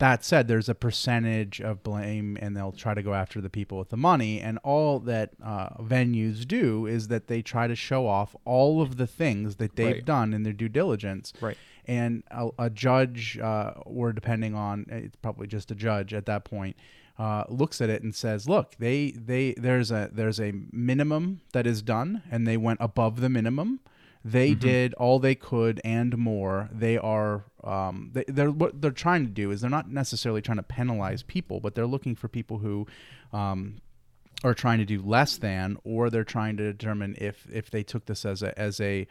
[0.00, 3.76] That said, there's a percentage of blame, and they'll try to go after the people
[3.78, 4.40] with the money.
[4.40, 8.96] And all that uh, venues do is that they try to show off all of
[8.96, 10.04] the things that they've Right.
[10.04, 11.56] done in their due diligence Right.
[11.86, 16.44] and a, a judge, uh, or depending on it's probably just a judge at that
[16.44, 16.76] point,
[17.18, 21.66] uh, looks at it and says, "Look, they they there's a there's a minimum that
[21.66, 23.80] is done, and they went above the minimum.
[24.24, 26.68] They did all they could and more.
[26.72, 30.58] They are um, they, they're what they're trying to do is they're not necessarily trying
[30.58, 32.86] to penalize people, but they're looking for people who."
[33.32, 33.80] Um,
[34.42, 38.06] are trying to do less than, or they're trying to determine if if they took
[38.06, 39.06] this as a as a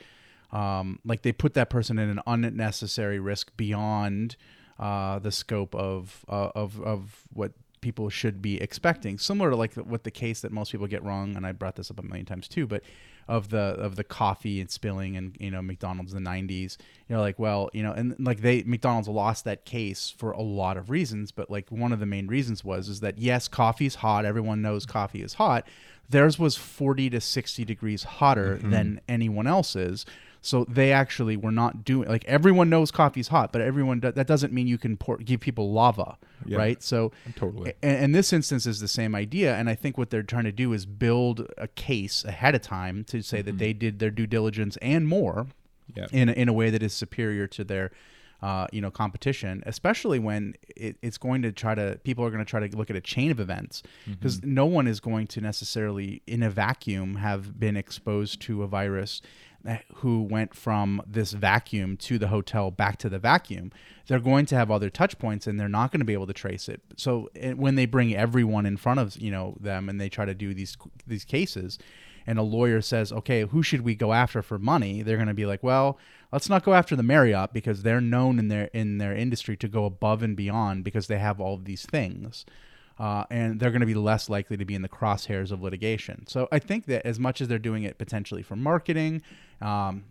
[0.51, 4.35] um, like they put that person in an unnecessary risk beyond
[4.79, 9.17] uh, the scope of uh, of of what people should be expecting.
[9.17, 11.91] Similar to like what the case that most people get wrong, and I brought this
[11.91, 12.83] up a million times too, but
[13.29, 17.15] of the of the coffee and spilling and you know McDonald's in the 90s you
[17.15, 20.75] know like well you know and like they McDonald's lost that case for a lot
[20.77, 24.25] of reasons but like one of the main reasons was is that yes coffee's hot.
[24.25, 25.67] Everyone knows coffee is hot.
[26.09, 28.71] Theirs was 40 to 60 degrees hotter mm-hmm.
[28.71, 30.05] than anyone else's
[30.41, 34.27] so they actually were not doing like everyone knows coffee's hot, but everyone do, that
[34.27, 36.81] doesn't mean you can pour, give people lava, yeah, right?
[36.81, 37.73] So totally.
[37.83, 40.51] And, and, this instance is the same idea, and I think what they're trying to
[40.51, 43.47] do is build a case ahead of time to say mm-hmm.
[43.47, 45.47] that they did their due diligence and more,
[45.93, 46.09] yep.
[46.13, 47.91] in in a way that is superior to their.
[48.41, 52.39] Uh, you know, competition, especially when it, it's going to try to, people are going
[52.39, 54.53] to try to look at a chain of events because mm-hmm.
[54.53, 59.21] no one is going to necessarily, in a vacuum, have been exposed to a virus
[59.95, 63.71] who went from this vacuum to the hotel back to the vacuum
[64.09, 66.33] they're going to have other touch points and they're not going to be able to
[66.33, 66.81] trace it.
[66.97, 70.33] So when they bring everyone in front of you know them and they try to
[70.33, 71.77] do these these cases
[72.25, 75.03] and a lawyer says okay who should we go after for money?
[75.03, 75.99] they're going to be like well
[76.33, 79.67] let's not go after the marriott because they're known in their in their industry to
[79.67, 82.45] go above and beyond because they have all of these things
[82.99, 86.27] uh, and they're going to be less likely to be in the crosshairs of litigation.
[86.27, 89.21] So I think that as much as they're doing it potentially for marketing
[89.61, 90.03] um,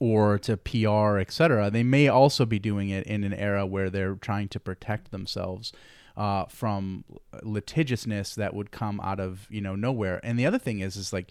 [0.00, 3.90] or to PR, et cetera, they may also be doing it in an era where
[3.90, 5.72] they're trying to protect themselves.
[6.16, 7.04] Uh, from
[7.42, 11.12] litigiousness that would come out of you know nowhere, and the other thing is is
[11.12, 11.30] like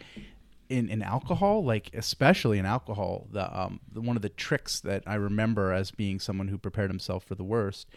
[0.70, 5.02] in, in alcohol, like especially in alcohol, the um the, one of the tricks that
[5.08, 7.88] I remember as being someone who prepared himself for the worst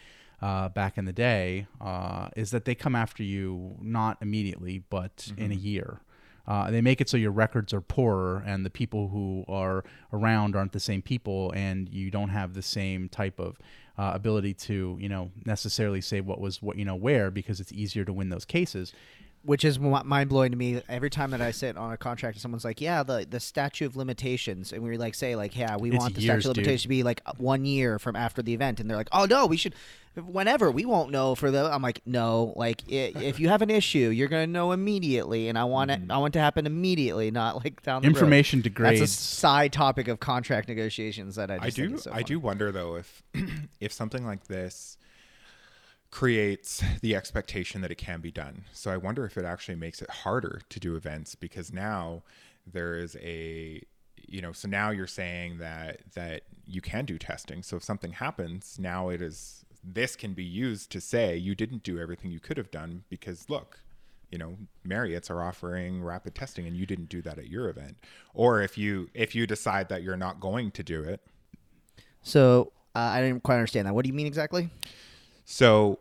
[0.41, 5.17] uh, back in the day uh, is that they come after you not immediately, but
[5.17, 5.43] mm-hmm.
[5.43, 6.01] in a year.
[6.47, 10.57] Uh, they make it so your records are poorer and the people who are around
[10.57, 13.59] aren't the same people and you don't have the same type of
[13.99, 17.73] uh, ability to you know necessarily say what was what you know where because it's
[17.73, 18.95] easier to win those cases
[19.45, 20.83] which is mind blowing to me.
[20.89, 23.87] Every time that I sit on a contract and someone's like, "Yeah, the the statute
[23.87, 26.57] of limitations," and we like say like, "Yeah, we it's want the years, statute of
[26.57, 29.47] limitations to be like one year from after the event," and they're like, "Oh no,
[29.47, 29.75] we should."
[30.27, 34.11] Whenever we won't know for the, I'm like, no, like if you have an issue,
[34.11, 36.13] you're gonna know immediately, and I want it, mm.
[36.13, 38.65] I want it to happen immediately, not like down the Information road.
[38.65, 39.01] degrades.
[39.01, 41.59] That's a side topic of contract negotiations that I.
[41.63, 41.99] I do.
[41.99, 43.23] So I do wonder though if
[43.81, 44.97] if something like this
[46.11, 48.65] creates the expectation that it can be done.
[48.73, 52.23] So I wonder if it actually makes it harder to do events because now
[52.67, 53.83] there is a
[54.27, 57.63] you know so now you're saying that that you can do testing.
[57.63, 61.83] So if something happens, now it is this can be used to say you didn't
[61.83, 63.81] do everything you could have done because look,
[64.31, 67.97] you know Marriott's are offering rapid testing and you didn't do that at your event.
[68.35, 71.21] Or if you if you decide that you're not going to do it.
[72.23, 73.95] So uh, I didn't quite understand that.
[73.95, 74.71] What do you mean exactly?
[75.45, 75.99] So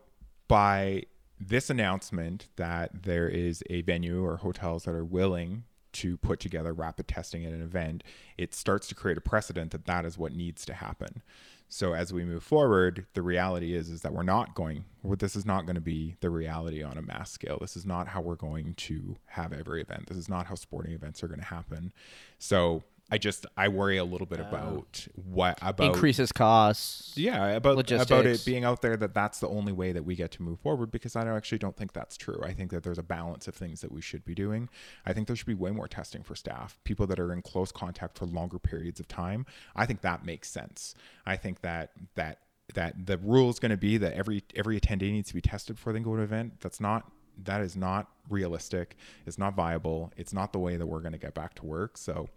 [0.47, 1.04] by
[1.39, 6.73] this announcement that there is a venue or hotels that are willing to put together
[6.73, 8.04] rapid testing at an event,
[8.38, 11.21] it starts to create a precedent that that is what needs to happen.
[11.69, 14.86] So as we move forward, the reality is is that we're not going.
[15.03, 17.58] This is not going to be the reality on a mass scale.
[17.60, 20.08] This is not how we're going to have every event.
[20.08, 21.93] This is not how sporting events are going to happen.
[22.39, 27.17] So I just I worry a little bit about what about increases costs.
[27.17, 28.12] Yeah, about logistics.
[28.12, 30.60] about it being out there that that's the only way that we get to move
[30.60, 32.41] forward because I actually don't think that's true.
[32.43, 34.67] I think that there's a balance of things that we should be doing.
[35.06, 37.72] I think there should be way more testing for staff, people that are in close
[37.72, 39.46] contact for longer periods of time.
[39.76, 40.93] I think that makes sense.
[41.26, 42.39] I think that that
[42.74, 45.78] that the rule is going to be that every every attendee needs to be tested
[45.78, 46.60] before they go to an event.
[46.60, 47.10] That's not
[47.43, 48.98] that is not realistic.
[49.26, 50.12] It's not viable.
[50.17, 51.98] It's not the way that we're going to get back to work.
[51.98, 52.30] So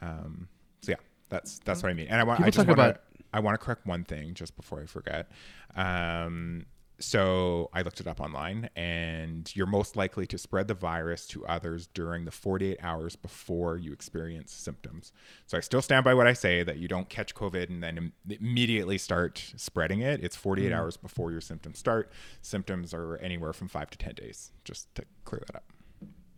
[0.00, 0.48] um,
[0.82, 0.96] so yeah,
[1.28, 2.08] that's that's what I mean.
[2.08, 2.98] And I want I just want to
[3.32, 5.30] I want to correct one thing just before I forget.
[5.74, 6.66] Um,
[7.00, 11.46] so I looked it up online, and you're most likely to spread the virus to
[11.46, 15.12] others during the 48 hours before you experience symptoms.
[15.46, 17.98] So I still stand by what I say that you don't catch COVID and then
[17.98, 20.24] Im- immediately start spreading it.
[20.24, 20.76] It's 48 mm.
[20.76, 22.10] hours before your symptoms start.
[22.42, 25.72] Symptoms are anywhere from five to 10 days, just to clear that up.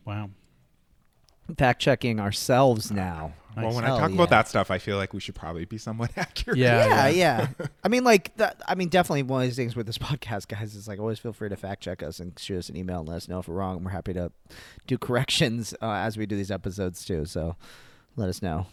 [0.04, 0.28] Wow
[1.54, 3.34] fact checking ourselves now.
[3.56, 3.64] Nice.
[3.64, 4.14] Well, when Hell I talk yeah.
[4.14, 6.58] about that stuff, I feel like we should probably be somewhat accurate.
[6.58, 7.66] Yeah, yeah, yeah.
[7.84, 10.74] I mean, like, that, I mean, definitely one of these things with this podcast, guys,
[10.74, 13.08] is like always feel free to fact check us and shoot us an email and
[13.08, 13.82] let us know if we're wrong.
[13.82, 14.30] We're happy to
[14.86, 17.24] do corrections uh, as we do these episodes too.
[17.24, 17.56] So
[18.16, 18.66] let us know.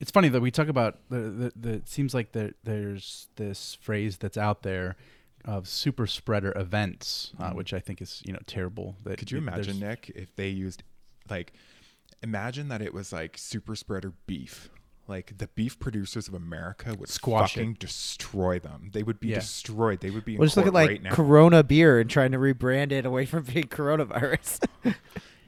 [0.00, 3.78] It's funny that we talk about the the, the it seems like there, there's this
[3.80, 4.96] phrase that's out there
[5.44, 7.54] of super spreader events, uh, mm.
[7.54, 8.96] which I think is you know terrible.
[9.04, 10.82] That could you imagine, Nick, if they used
[11.30, 11.52] like
[12.22, 14.70] imagine that it was like super spreader beef
[15.08, 17.60] like the beef producers of America would Squash it.
[17.60, 18.90] fucking destroy them.
[18.92, 19.40] They would be Yeah.
[19.40, 20.00] destroyed.
[20.00, 20.38] They would be.
[20.38, 21.10] We'll just look court at like right now.
[21.14, 24.64] Corona beer and trying to rebrand it away from being coronavirus.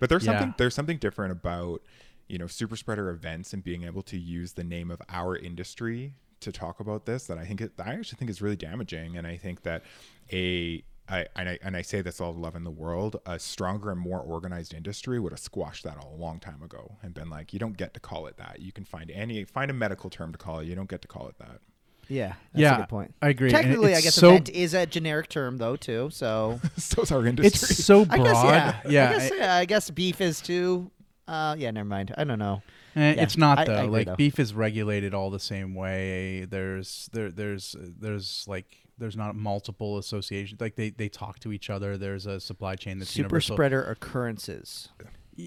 [0.00, 0.32] But there's Yeah.
[0.32, 1.82] something there's something different about
[2.26, 6.14] you know super spreader events and being able to use the name of our industry
[6.40, 9.24] to talk about this that I think it, I actually think is really damaging, and
[9.26, 9.84] I think that
[10.32, 13.90] a I, and I and I say this all love in the world, a stronger
[13.90, 17.28] and more organized industry would have squashed that all a long time ago and been
[17.28, 18.60] like, you don't get to call it that.
[18.60, 20.66] You can find any find a medical term to call it.
[20.66, 21.60] You don't get to call it that.
[22.08, 23.14] yeah, that's Yeah, a good point.
[23.20, 23.48] I agree.
[23.48, 26.08] And Technically, I guess so- event is a generic term though too.
[26.10, 27.48] So So's our industry.
[27.70, 28.24] It's so I broad.
[28.24, 29.08] guess yeah, yeah.
[29.10, 30.90] I guess, yeah, I guess beef is too.
[31.28, 32.14] Uh, yeah, never mind.
[32.18, 32.62] I don't know.
[32.96, 33.78] Eh, Yeah, it's not I- I though.
[33.84, 34.16] agree, like though.
[34.16, 36.44] beef is regulated all the same way.
[36.44, 38.66] There's there there's there's like
[38.98, 40.60] there's not multiple associations.
[40.60, 41.96] Like they they talk to each other.
[41.96, 43.56] There's a supply chain that's Super universal.
[43.56, 44.88] spreader occurrences.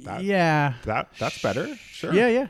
[0.04, 0.74] That- yeah.
[0.84, 1.76] that that's better.
[1.78, 2.14] Sure.
[2.14, 2.48] Yeah, yeah.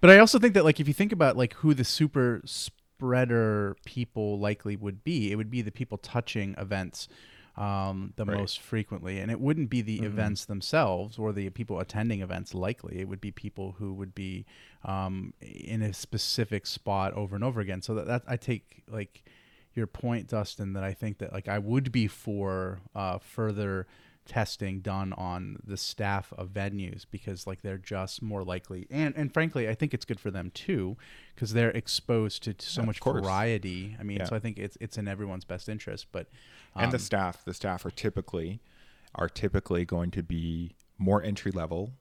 [0.00, 3.76] But I also think that like if you think about like who the super spreader
[3.84, 7.08] people likely would be, it would be the people touching events
[7.56, 8.36] um, the Right.
[8.38, 10.06] most frequently, and it wouldn't be the Mm-hmm.
[10.06, 12.54] events themselves or the people attending events.
[12.54, 14.46] Likely, it would be people who would be
[14.84, 17.82] um, in a specific spot over and over again.
[17.82, 19.22] So that, that I take like
[19.74, 23.86] your point, Dustin, that I think that like I would be for uh, further
[24.26, 29.32] testing done on the staff of venues because like they're just more likely and and
[29.34, 30.96] frankly I think it's good for them too
[31.34, 33.96] because they're exposed to, to so Yeah, much variety.
[33.98, 34.24] I mean, Yeah.
[34.26, 36.06] so I think it's it's in everyone's best interest.
[36.12, 36.28] But
[36.76, 38.60] and the um, staff the staff are typically
[39.14, 41.92] are typically going to be more entry level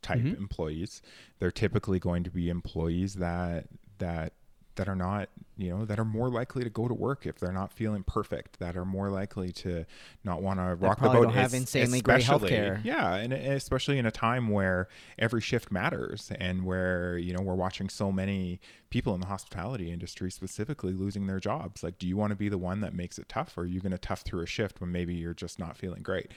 [0.00, 0.36] type Mhm.
[0.38, 1.02] employees
[1.38, 3.66] they're typically going to be employees that
[3.98, 4.32] that
[4.76, 7.52] that are not you know that are more likely to go to work if they're
[7.52, 9.84] not feeling perfect that are more likely to
[10.24, 12.80] not want to rock the boat don't have insanely great healthcare.
[12.84, 17.40] yeah and and especially in a time where every shift matters and where you know
[17.40, 18.60] we're watching so many
[18.90, 22.48] people in the hospitality industry specifically losing their jobs like do you want to be
[22.48, 24.80] the one that makes it tough or are you going to tough through a shift
[24.80, 26.30] when maybe you're just not feeling great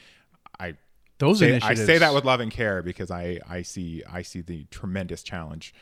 [0.59, 0.75] i
[1.19, 4.41] those say, I say that with love and care because I, I see I see
[4.41, 5.73] the tremendous challenge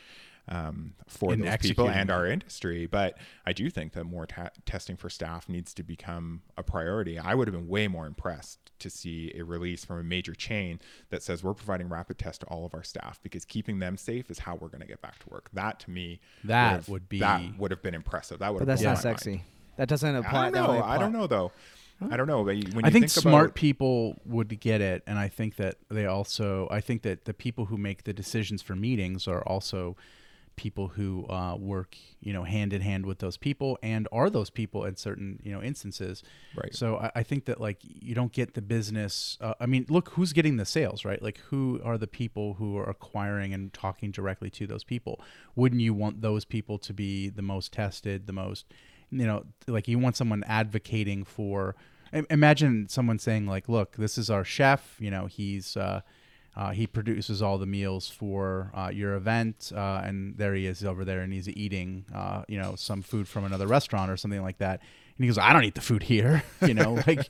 [0.48, 2.86] um, for In those people and our industry.
[2.86, 7.18] But I do think that more ta- testing for staff needs to become a priority.
[7.18, 10.78] I would have been way more impressed to see a release from a major chain
[11.10, 14.30] that says we're providing rapid tests to all of our staff because keeping them safe
[14.30, 15.48] is how we're going to get back to work.
[15.52, 18.38] That to me That have- would be- that would have been impressive.
[18.38, 19.18] That would But have that's not my mind.
[19.20, 19.44] sexy.
[19.76, 20.42] That doesn't I apply.
[20.44, 20.82] don't that know.
[20.82, 21.52] I don't know though.
[22.10, 22.44] I don't know.
[22.44, 25.76] But when I you think, smart about, people would get it, and I think that
[25.88, 26.68] they also.
[26.70, 29.96] I think that the people who make the decisions for meetings are also
[30.56, 34.50] people who uh, work, you know, hand in hand with those people, and are those
[34.50, 36.22] people in certain, you know, instances.
[36.56, 36.74] Right.
[36.74, 39.38] So I, I think that like you don't get the business.
[39.40, 41.22] Uh, I mean, look who's getting the sales, right?
[41.22, 45.20] Like who are the people who are acquiring and talking directly to those people?
[45.54, 48.66] Wouldn't you want those people to be the most tested, the most,
[49.10, 51.76] you know, like you want someone advocating for.
[52.30, 54.96] Imagine someone saying like, "Look, this is our chef.
[54.98, 56.00] You know, he's." Uh,
[56.56, 60.82] uh, he produces all the meals for uh, your event, uh, and there he is
[60.84, 64.42] over there, and he's eating, uh, you know, some food from another restaurant or something
[64.42, 64.80] like that.
[65.16, 67.28] And he goes, "I don't eat the food here," you know, like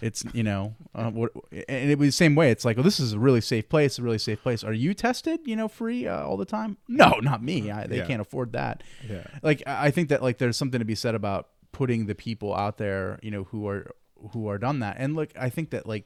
[0.00, 2.52] it's, you know, uh, what, and it was the same way.
[2.52, 4.62] It's like, well, this is a really safe place, a really safe place.
[4.62, 6.76] Are you tested, you know, free uh, all the time?
[6.86, 7.72] No, not me.
[7.72, 8.06] I, they Yeah.
[8.06, 8.84] can't afford that.
[9.10, 9.26] Yeah.
[9.42, 12.54] Like I I think that like there's something to be said about putting the people
[12.54, 13.90] out there, you know, who are
[14.32, 14.96] who are done that.
[15.00, 16.04] And look, I think that like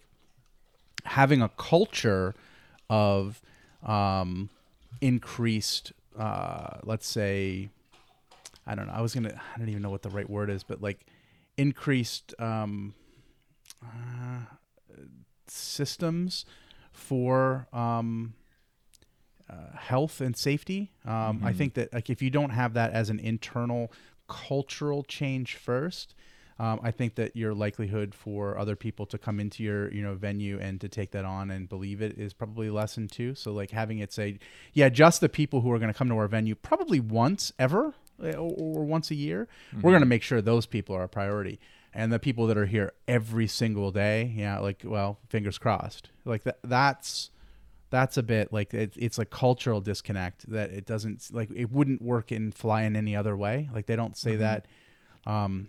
[1.04, 2.34] having a culture
[2.92, 3.40] of
[3.82, 4.50] um,
[5.00, 7.70] increased, uh, let's say,
[8.66, 8.92] I don't know.
[8.92, 9.40] I was gonna.
[9.54, 11.06] I don't even know what the right word is, but like
[11.56, 12.94] increased um,
[13.82, 14.44] uh,
[15.48, 16.44] systems
[16.92, 18.34] for um,
[19.50, 20.92] uh, health and safety.
[21.06, 23.90] Um, I think that like if you don't have that as an internal
[24.28, 26.14] cultural change first,
[26.58, 30.14] um, I think that your likelihood for other people to come into your you know
[30.14, 33.34] venue and to take that on and believe it is probably lessened too.
[33.34, 34.38] So like having it say,
[34.72, 37.94] yeah, just the people who are going to come to our venue probably once ever
[38.22, 39.48] uh, or, or once a year,
[39.80, 41.58] we're going to make sure those people are a priority.
[41.94, 46.10] And the people that are here every single day, yeah, like well, fingers crossed.
[46.24, 46.58] Like that.
[46.64, 47.30] That's
[47.90, 52.00] that's a bit like it, it's a cultural disconnect that it doesn't like it wouldn't
[52.00, 54.66] work in fly in any other way like they don't say that
[55.26, 55.68] um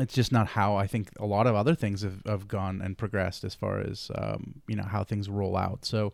[0.00, 2.98] it's just not how i think a lot of other things have, have gone and
[2.98, 6.12] progressed as far as um you know how things roll out so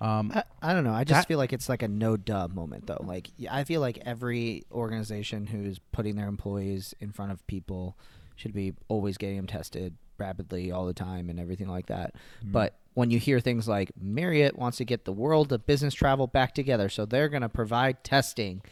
[0.00, 0.92] um I, I don't know.
[0.94, 3.02] I just That- feel like it's like a no dub moment though.
[3.04, 7.98] Like I feel like every organization who's putting their employees in front of people
[8.36, 12.14] should be always getting them tested rapidly all the time and everything like that.
[12.44, 16.28] But when you hear things like Marriott wants to get the world of business travel
[16.28, 18.62] back together, so they're going to provide testing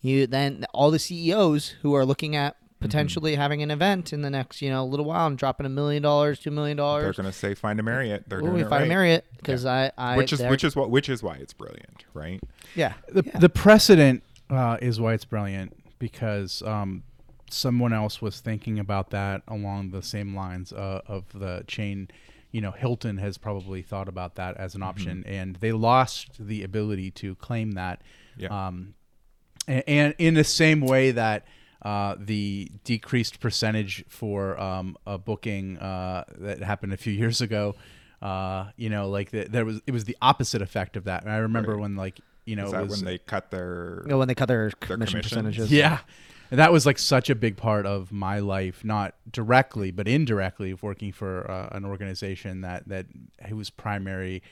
[0.00, 2.88] You then all the CEOs who are looking at Mm-hmm.
[2.88, 6.02] potentially having an event in the next you know little while and dropping a million
[6.02, 7.04] dollars, two million dollars.
[7.04, 8.28] They're going to say find a Marriott.
[8.28, 8.82] They're Ooh, doing we find right.
[8.82, 12.04] a Marriott because I, I which is which is what which is why it's brilliant,
[12.14, 12.40] right?
[12.74, 13.38] yeah the yeah.
[13.38, 17.04] the precedent uh, is why it's brilliant because um,
[17.48, 22.08] someone else was thinking about that along the same lines uh, of the chain.
[22.50, 26.62] You know, Hilton has probably thought about that as an option, and they lost the
[26.64, 28.02] ability to claim that.
[28.36, 28.48] Yeah.
[28.48, 28.94] Um,
[29.66, 31.46] and, and in the same way that
[31.84, 37.74] uh, the decreased percentage for um, a booking uh, that happened a few years ago,
[38.20, 41.22] uh, you know, like the, there was it was the opposite effect of that.
[41.24, 41.80] And I remember Right.
[41.80, 44.34] when like you know is it that was when they cut their Oh, when they
[44.34, 45.32] cut their Their commission commissions?
[45.32, 45.72] percentages.
[45.72, 45.98] yeah.
[46.50, 50.70] And that was like such a big part of my life, not directly, but indirectly,
[50.70, 53.06] of working for uh, an organization that that
[53.48, 54.42] whose primary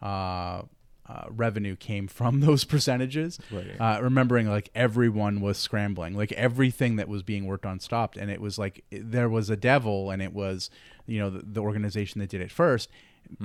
[0.00, 0.62] uh,
[1.10, 3.38] uh, revenue came from those percentages.
[3.50, 3.80] Right.
[3.80, 8.30] Uh, remembering like everyone was scrambling, like everything that was being worked on stopped, and
[8.30, 10.70] it was like there was a devil, and it was
[11.06, 12.88] you know the, the organization that did it 1st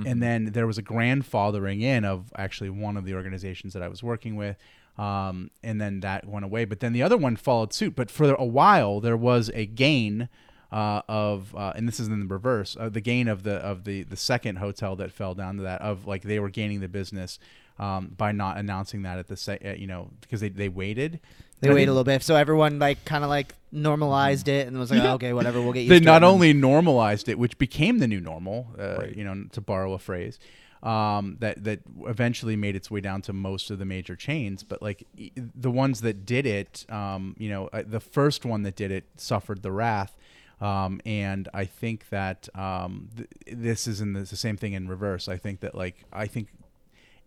[0.04, 3.88] and then there was a grandfathering in of actually one of the organizations that I
[3.88, 4.56] was working with.
[4.98, 7.94] Um, and then that went away, but then the other one followed suit.
[7.94, 10.28] But for a while, there was a gain
[10.72, 13.84] uh, of, uh, and this is in the reverse, uh, the gain of the of
[13.84, 16.88] the the second hotel that fell down to that of like they were gaining the
[16.88, 17.38] business
[17.78, 21.20] um, by not announcing that at the se- uh, you know because they they waited.
[21.60, 24.46] They And I wait think a little bit, so everyone like kind of like normalized
[24.48, 26.26] it and was like, oh, okay, whatever, we'll get used They to not it.
[26.26, 29.16] only normalized it, which became the new normal, uh, Right.
[29.16, 30.38] you know, to borrow a phrase,
[30.82, 34.62] um, that that eventually made its way down to most of the major chains.
[34.64, 35.06] But like
[35.36, 39.04] the ones that did it, um, you know, uh, the first one that did it
[39.16, 40.16] suffered the wrath.
[40.60, 44.88] Um, and I think that um, th- this is in the, the same thing in
[44.88, 45.28] reverse.
[45.28, 46.48] I think that like I think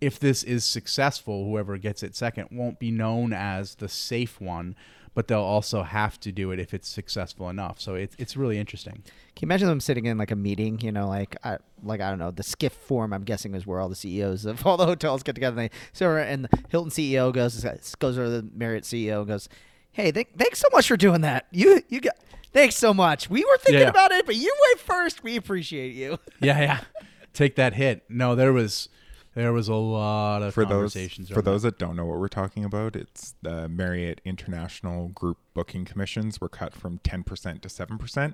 [0.01, 4.75] if this is successful, whoever gets it second won't be known as the safe one,
[5.13, 7.79] but they'll also have to do it if it's successful enough.
[7.79, 9.03] So it's it's really interesting.
[9.35, 10.79] Can you imagine them sitting in like a meeting?
[10.79, 13.13] You know, like I, like I don't know, the Skift forum.
[13.13, 15.59] I'm guessing is where all the CEOs of all the hotels get together.
[15.59, 17.63] And they so and the Hilton CEO goes
[17.99, 19.49] goes over to the Marriott CEO and goes,
[19.91, 21.47] "Hey, th- thanks so much for doing that.
[21.51, 22.15] You you got
[22.53, 23.29] thanks so much.
[23.29, 23.89] We were thinking Yeah.
[23.89, 25.23] about it, but you went first.
[25.23, 26.79] We appreciate you." Yeah, yeah.
[27.33, 28.03] Take that hit.
[28.09, 28.89] No, there was
[29.35, 32.27] there was a lot of for those for around those that don't know what we're
[32.27, 38.33] talking about, it's the Marriott International Group booking commissions were cut from 10% to 7%,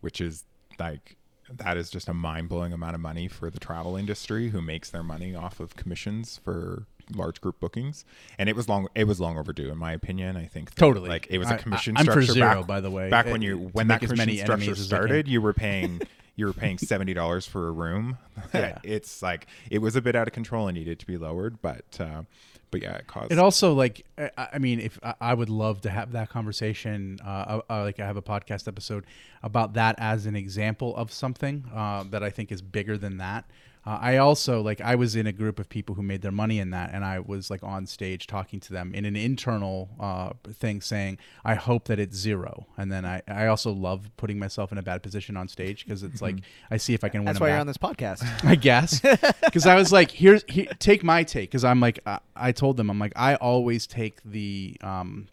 [0.00, 0.44] which is
[0.78, 1.16] like
[1.50, 5.02] that is just a mind-blowing amount of money for the travel industry who makes their
[5.04, 8.04] money off of commissions for large group bookings
[8.38, 11.08] and it was long it was long overdue in my opinion i think that, Totally.
[11.08, 13.26] like it was a commission I- I'm for structure zero, back, by the way, back
[13.26, 16.00] uh, when you when that commission structure I started you were paying
[16.36, 18.18] you were paying $70 for a room
[18.54, 18.78] Yeah.
[18.82, 21.84] it's like it was a bit out of control and needed to be lowered but
[22.00, 22.22] uh
[22.70, 25.82] but yeah it caused It also like I, I mean, if I, I would love
[25.82, 29.04] to have that conversation, uh, uh, like I have a podcast episode
[29.44, 33.44] about that as an example of something uh, that I think is bigger than that.
[33.86, 36.58] Uh, I also like I was in a group of people who made their money
[36.58, 40.30] in that, and I was like on stage talking to them in an internal uh,
[40.52, 42.66] thing, saying, "I hope that it's zero.
[42.76, 46.02] And then I, I also love putting myself in a bad position on stage because
[46.02, 46.36] it's like
[46.70, 47.26] I see if I can win.
[47.26, 48.24] That's why you're on this podcast.
[48.44, 49.00] I guess
[49.44, 52.76] because I was like, here's here, take my take because I'm like I, I told
[52.76, 55.28] them I'm like I always take the um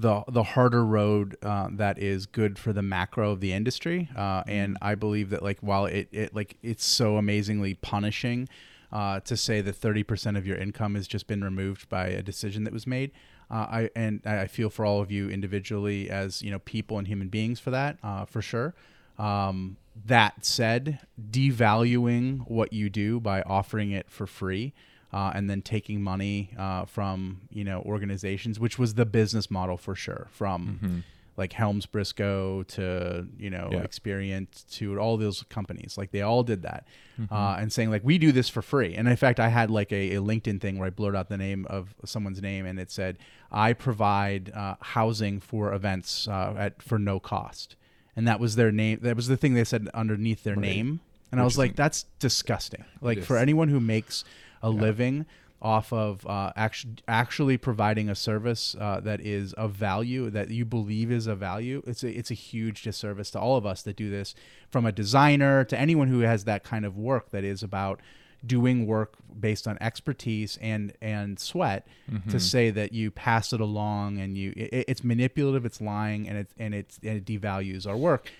[0.00, 4.08] the the harder road uh, that is good for the macro of the industry.
[4.16, 8.48] Uh, and I believe that like while it, it like it's so amazingly punishing
[8.92, 12.64] uh, to say that 30% of your income has just been removed by a decision
[12.64, 13.12] that was made
[13.50, 17.08] uh, I and I feel for all of you individually as you know people and
[17.08, 18.74] human beings for that uh, for sure.
[19.18, 19.76] Um,
[20.06, 24.72] that said, devaluing what you do by offering it for free
[25.12, 29.76] uh, and then taking money uh, from you know organizations, which was the business model
[29.76, 31.04] for sure, from
[31.36, 33.80] like HelmsBriscoe to you know Yeah.
[33.82, 36.86] Experience to all those companies, like they all did that,
[37.30, 38.94] uh, and saying like we do this for free.
[38.94, 41.36] And in fact, I had like a, a LinkedIn thing where I blurred out the
[41.38, 43.18] name of someone's name, and it said
[43.50, 47.76] I provide uh, housing for events uh, at for no cost
[48.16, 48.98] and that was their name.
[49.02, 50.62] That was the thing they said underneath their Right.
[50.62, 51.00] name,
[51.30, 54.24] and I was like, "That's disgusting." Like for anyone who makes
[54.62, 55.26] a living
[55.62, 60.64] off of uh, actually actually providing a service uh, that is of value that you
[60.64, 63.96] believe is of value, it's a it's a huge disservice to all of us that
[63.96, 64.34] do this,
[64.70, 68.00] from a designer to anyone who has that kind of work that is about
[68.46, 72.30] doing work based on expertise and and sweat Mm-hmm.
[72.30, 76.36] to say that you pass it along and you it, it's manipulative, it's lying, and
[76.38, 78.30] it and it's and it devalues our work.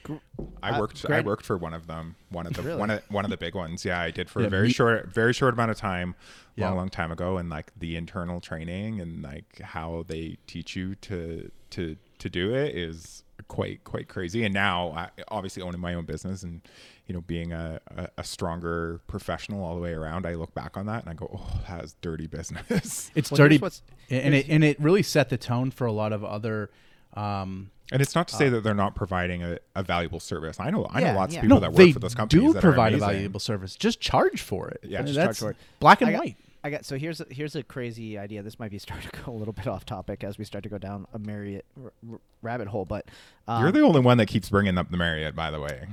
[0.62, 1.08] I Uh, worked.
[1.08, 2.16] I worked for one of them.
[2.30, 2.80] One of the Really?
[2.80, 3.84] one of one of the big ones.
[3.84, 6.16] Yeah, I did for Yeah, a very me- short, very short amount of time,
[6.56, 6.66] Yeah.
[6.68, 10.96] long, long time ago, and like the internal training and like how they teach you
[10.96, 14.44] to to to do it is quite quite crazy.
[14.44, 16.60] And now, I, obviously, owning my own business and
[17.06, 20.76] you know being a, a, a stronger professional all the way around, I look back
[20.76, 23.10] on that and I go, oh, that was dirty business.
[23.16, 26.12] It's Well, dirty, what's- and it and it really set the tone for a lot
[26.12, 26.70] of other.
[27.14, 30.60] Um, And it's not to say that they're not providing a, a valuable service.
[30.60, 31.40] I know I know lots yeah.
[31.40, 33.74] of people no, that work for those companies do that provide are a valuable service.
[33.74, 34.80] Just charge for it.
[34.84, 35.56] Yeah, And just charge for it.
[35.80, 36.36] Black and I got- white.
[36.62, 38.42] I got so here's a, here's a crazy idea.
[38.42, 40.70] This might be starting to go a little bit off topic as we start to
[40.70, 43.06] go down a Marriott r- r- rabbit hole, but
[43.48, 45.86] um, You're the only one that keeps bringing up the Marriott, by the way.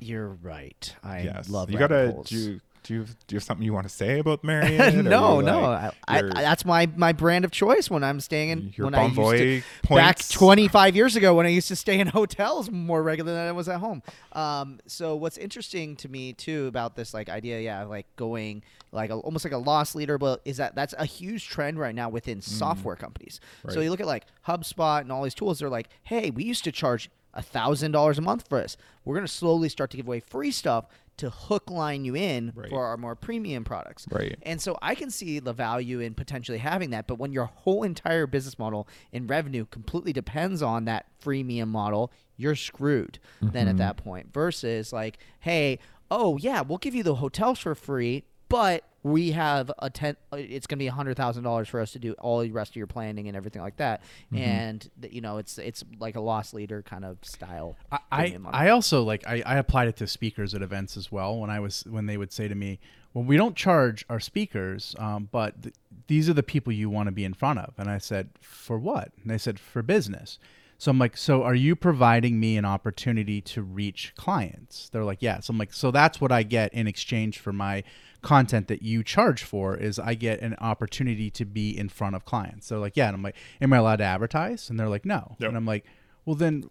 [0.00, 0.94] you're right.
[1.02, 2.60] I yes, love you gotta do.
[2.84, 4.94] Do you have, do you have something you want to say about Marriott?
[4.94, 5.60] no, no.
[5.62, 8.74] like, I, I, that's my my brand of choice when I'm staying in.
[8.76, 11.98] your when I used to, Bonvoy back 25 years ago when I used to stay
[11.98, 14.02] in hotels more regularly than I was at home.
[14.32, 18.62] Um, so what's interesting to me too about this like idea, yeah, like going
[18.92, 21.94] like a, almost like a loss leader, but is that that's a huge trend right
[21.94, 23.40] now within software companies.
[23.68, 23.84] So Mm.
[23.84, 26.72] You look at like HubSpot and all these tools, they're like, hey, we used to
[26.72, 28.76] charge a thousand dollars a month for this.
[29.04, 30.86] We're gonna slowly start to give away free stuff
[31.18, 32.68] to hook line you in Right.
[32.68, 34.06] for our more premium products.
[34.10, 34.36] Right.
[34.42, 37.82] And so I can see the value in potentially having that, but when your whole
[37.82, 43.72] entire business model and revenue completely depends on that freemium model, you're screwed then at
[43.72, 43.78] mm-hmm.
[43.78, 44.32] that point.
[44.32, 45.78] Versus like, hey,
[46.10, 50.16] oh yeah, we'll give you the hotels for free, but we have a ten.
[50.32, 52.50] uh, It's going to be a hundred thousand dollars for us to do all the
[52.50, 54.02] rest of your planning and everything like that.
[54.34, 57.76] And you know, it's it's like a loss leader kind of style.
[57.92, 58.38] I, I.
[58.52, 61.60] I also like I, I applied it to speakers at events as well when I
[61.60, 62.80] was when they would say to me,
[63.12, 65.74] well, we don't charge our speakers, um, but th-
[66.08, 67.74] these are the people you want to be in front of.
[67.78, 69.12] And I said, for what?
[69.22, 70.38] And they said, for business.
[70.78, 74.88] So I'm like, so are you providing me an opportunity to reach clients?
[74.88, 75.48] They're like, yes.
[75.48, 77.84] I'm like, so that's what I get in exchange for my
[78.24, 82.24] content that you charge for is I get an opportunity to be in front of
[82.24, 82.68] clients.
[82.68, 83.06] They're like, yeah.
[83.06, 84.68] And I'm like, am I allowed to advertise?
[84.68, 85.36] And they're like, no.
[85.38, 85.48] Yep.
[85.48, 85.84] And I'm like,
[86.24, 86.68] well then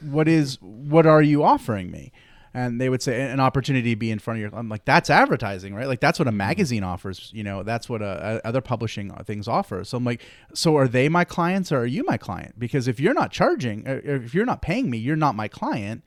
[0.00, 2.12] what is what are you offering me
[2.52, 5.10] and they would say an opportunity to be in front of your i'm like that's
[5.10, 6.38] advertising right like that's what a mm-hmm.
[6.38, 10.22] magazine offers you know that's what a, a- other publishing things offer so i'm like
[10.52, 13.86] so are they my clients or are you my client because if you're not charging
[13.88, 16.02] or if you're not paying me you're not my client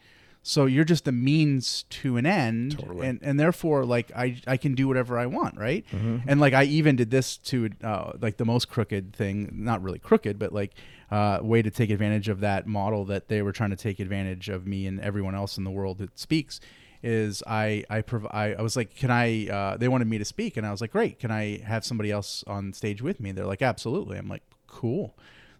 [0.47, 3.05] so you're just a means to an end Totally.
[3.05, 5.85] and and therefore like i i can do whatever i want right?
[5.91, 9.99] And like i even did this to uh, like the most crooked thing not really
[9.99, 10.73] crooked but like
[11.11, 14.47] uh, way to take advantage of that model that they were trying to take advantage
[14.47, 16.59] of me and everyone else in the world that speaks
[17.03, 20.25] is I I, prov- I I was like can I uh, they wanted me to
[20.25, 23.33] speak and I was like great can I have somebody else on stage with me?
[23.33, 24.17] They're like absolutely.
[24.17, 25.17] I'm like cool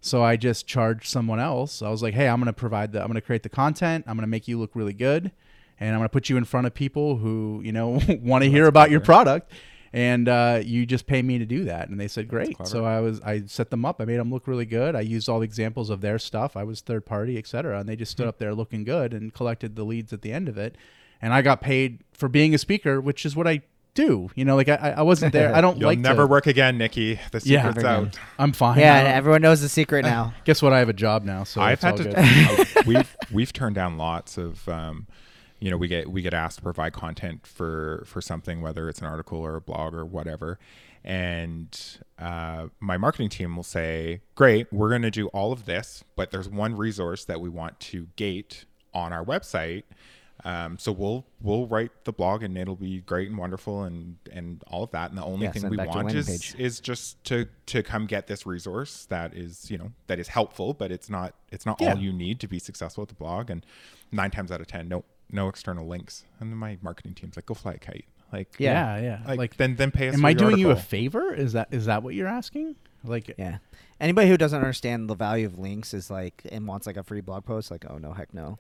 [0.08, 1.82] so I just charged someone else.
[1.82, 4.06] I was like hey I'm gonna provide the I'm gonna create the content.
[4.08, 5.32] I'm gonna make you look really good
[5.80, 8.66] and I'm gonna put you in front of people who you know want to hear
[8.68, 9.52] about your product.
[9.94, 12.56] And uh, you just pay me to do that and they said great.
[12.68, 14.02] so i was i set them up.
[14.02, 14.96] I made them look really good.
[14.96, 16.58] I used all the examples of their stuff.
[16.58, 18.30] I was third party etc and they just stood Hmm.
[18.30, 20.76] up there looking good and collected the leads at the end of it.
[21.22, 23.62] And i got paid for being a speaker which is what i
[23.98, 26.48] do you know like i, I wasn't there i don't You'll like never to, work
[26.48, 27.16] again, Nikki.
[27.32, 27.64] The Yeah.
[27.68, 28.20] secret's Never out.
[28.40, 30.34] i'm fine yeah, I everyone knows the secret now.
[30.46, 32.04] guess what i have a job now so I've had all to.
[32.06, 32.16] good.
[32.78, 34.68] uh, we've we've turned down lots of.
[34.70, 35.08] Um,
[35.60, 39.00] you know, we get we get asked to provide content for for something, whether it's
[39.00, 40.60] an article or a blog or whatever,
[41.04, 46.04] and uh, my marketing team will say, "Great, we're going to do all of this,
[46.16, 49.84] but there's one resource that we want to gate on our website."
[50.46, 54.64] Um, so we'll we'll write the blog and it'll be great and wonderful and and
[54.68, 55.10] all of that.
[55.10, 56.56] And the only Yeah, thing we back to a want is page.
[56.58, 60.74] is just to to come get this resource that is you know that is helpful,
[60.74, 61.94] but it's not it's not Yeah.
[61.94, 63.50] all you need to be successful at the blog.
[63.50, 63.66] And
[64.12, 66.24] nine times out of ten, no no external links.
[66.40, 68.06] And then my marketing team's like, go fly a kite.
[68.32, 70.16] Like yeah yeah like, like, then then pay us.
[70.16, 72.76] am for i your doing you a favor is that is that what you're asking
[73.04, 73.58] like Yeah.
[74.00, 77.22] Anybody who doesn't understand the value of links is like and wants like a free
[77.22, 78.60] blog post, like oh no heck no.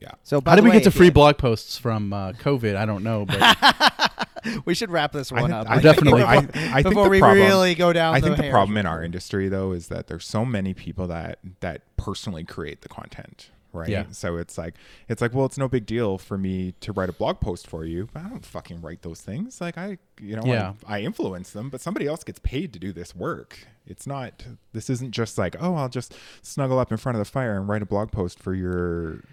[0.00, 0.12] Yeah.
[0.22, 2.84] So how the did we way, get to free blog posts from uh, covid i
[2.86, 3.56] don't know but
[4.64, 5.68] We should wrap this I one think- up.
[5.68, 6.36] I definitely- before, I,
[6.78, 8.14] I think the we problem, really go down.
[8.14, 8.52] I think the hair.
[8.52, 12.82] problem in our industry though is that there's so many people that that personally create
[12.82, 13.88] the content, right?
[13.88, 14.04] Yeah.
[14.12, 14.74] So it's like
[15.08, 17.84] it's like well, it's no big deal for me to write a blog post for
[17.84, 19.60] you, but I don't fucking write those things.
[19.60, 20.74] Like I, you know, Yeah.
[20.86, 23.66] I, I influence them, but somebody else gets paid to do this work.
[23.86, 24.44] It's not.
[24.72, 27.68] This isn't just like oh, I'll just snuggle up in front of the fire and
[27.68, 29.24] write a blog post for your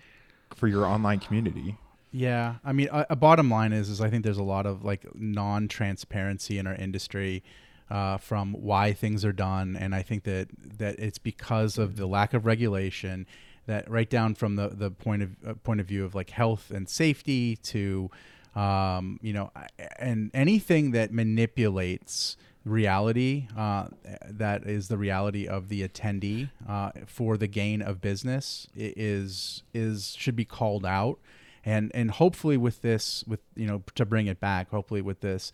[0.56, 1.78] for your online community.
[2.12, 4.86] Yeah, I mean, a, a bottom line is, is I think there's a lot of
[4.86, 7.44] like non-transparency in our industry
[7.90, 10.48] uh, from why things are done, and I think that
[10.78, 13.28] that it's because of the lack of regulation.
[13.68, 16.72] That right down from the the point of uh, point of view of like health
[16.72, 18.10] and safety to,
[18.56, 19.52] um, you know,
[20.00, 23.88] and anything that manipulates reality uh,
[24.28, 30.16] that is the reality of the attendee uh, for the gain of business is is
[30.18, 31.20] should be called out.
[31.64, 35.52] And and hopefully with this with you know to bring it back hopefully with this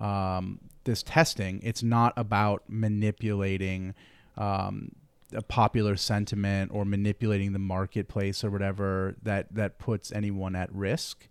[0.00, 3.94] um, this testing it's not about manipulating
[4.36, 4.92] um,
[5.34, 11.28] a popular sentiment or manipulating the marketplace or whatever that that puts anyone at risk.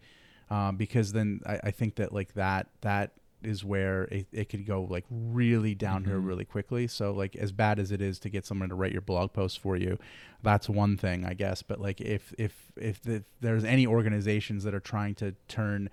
[0.49, 3.13] Um, because then I, I think that like that that
[3.46, 6.26] is where it, it could go like really down here Mhm.
[6.28, 6.88] really quickly.
[6.88, 9.60] So like as bad as it is to get someone to write your blog post
[9.60, 9.98] for you,
[10.41, 11.62] that's one thing I guess.
[11.62, 15.89] But like if if if, the, there's any organizations that are trying to turn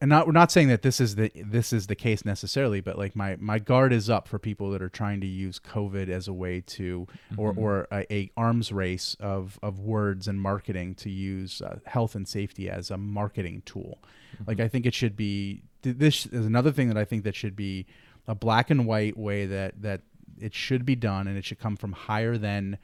[0.00, 2.96] and not we're not saying that this is the this is the case necessarily, but
[2.96, 6.28] like my my guard is up for people that are trying to use COVID as
[6.28, 7.58] a way to or Mhm.
[7.58, 12.28] or a, a arms race of of words and marketing to use uh, health and
[12.28, 13.98] safety as a marketing tool.
[14.46, 17.56] Like I think it should be this is another thing that I think that should
[17.56, 17.86] be
[18.26, 20.02] a black and white way that that
[20.40, 22.78] it should be done and it should come from higher than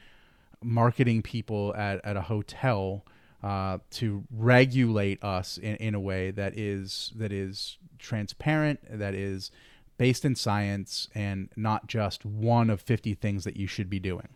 [0.63, 3.05] marketing people at, at a hotel
[3.43, 9.51] uh, to regulate us in, in a way that is that is transparent, that is
[9.99, 14.29] based in science, and not just one of fifty things that you should be doing.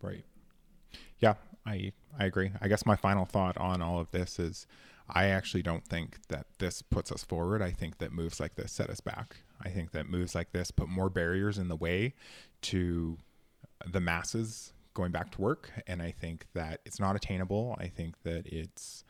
[0.00, 0.24] Right.
[1.18, 1.34] Yeah,
[1.66, 2.52] I I agree.
[2.60, 4.66] I guess my final thought on all of this is
[5.14, 7.62] I actually don't think that this puts us forward.
[7.62, 9.36] I think that moves like this set us back.
[9.62, 12.14] I think that moves like this put more barriers in the way
[12.62, 13.18] to
[13.86, 17.76] the masses going back to work and I think that it's not attainable.
[17.78, 19.04] I think that it's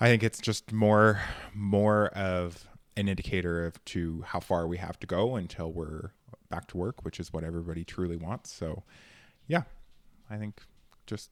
[0.00, 1.20] I think it's just more
[1.54, 2.66] more of
[2.96, 6.12] an indicator of to how far we have to go until we're
[6.50, 8.52] back to work, which is what everybody truly wants.
[8.52, 8.82] So
[9.46, 9.62] yeah,
[10.30, 10.62] I think
[11.06, 11.30] just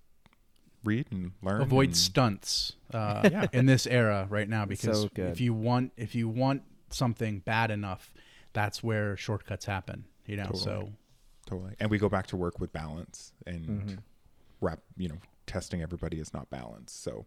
[0.84, 1.60] read and learn.
[1.62, 3.46] Avoid and- stunts uh, Yeah.
[3.52, 7.70] in this era right now because So if you want if you want something bad
[7.70, 8.12] enough,
[8.52, 10.04] that's where shortcuts happen.
[10.26, 10.92] You know, so Totally.
[11.46, 11.74] totally.
[11.80, 13.98] And we go back to work with balance and Mhm.
[14.60, 14.80] wrap.
[14.96, 17.02] You know, testing everybody is not balanced.
[17.02, 17.26] So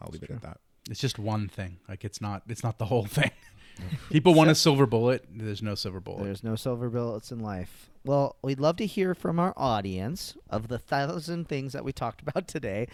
[0.00, 0.58] I'll leave it at that.
[0.90, 1.78] it's just one thing.
[1.88, 3.30] Like it's not it's not the whole thing.
[4.10, 5.24] People want a silver bullet.
[5.32, 6.24] There's no silver bullet.
[6.24, 7.90] There's no silver bullets in life.
[8.04, 12.20] Well, we'd love to hear from our audience of the thousand things that we talked
[12.26, 12.88] about today.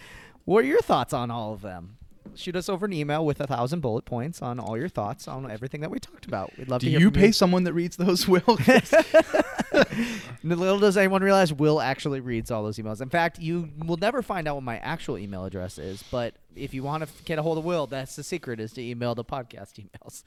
[0.45, 1.97] What are your thoughts on all of them?
[2.35, 5.49] Shoot us over an email with a thousand bullet points on all your thoughts on
[5.49, 6.51] everything that we talked about.
[6.57, 8.57] We'd love Do to hear you from pay someone that reads those, Will?
[10.43, 13.01] Little does anyone realize Will actually reads all those emails.
[13.01, 16.03] In fact, you will never find out what my actual email address is.
[16.11, 18.73] But if you want to f- get a hold of Will, that's the secret is
[18.73, 20.23] to email the podcast emails.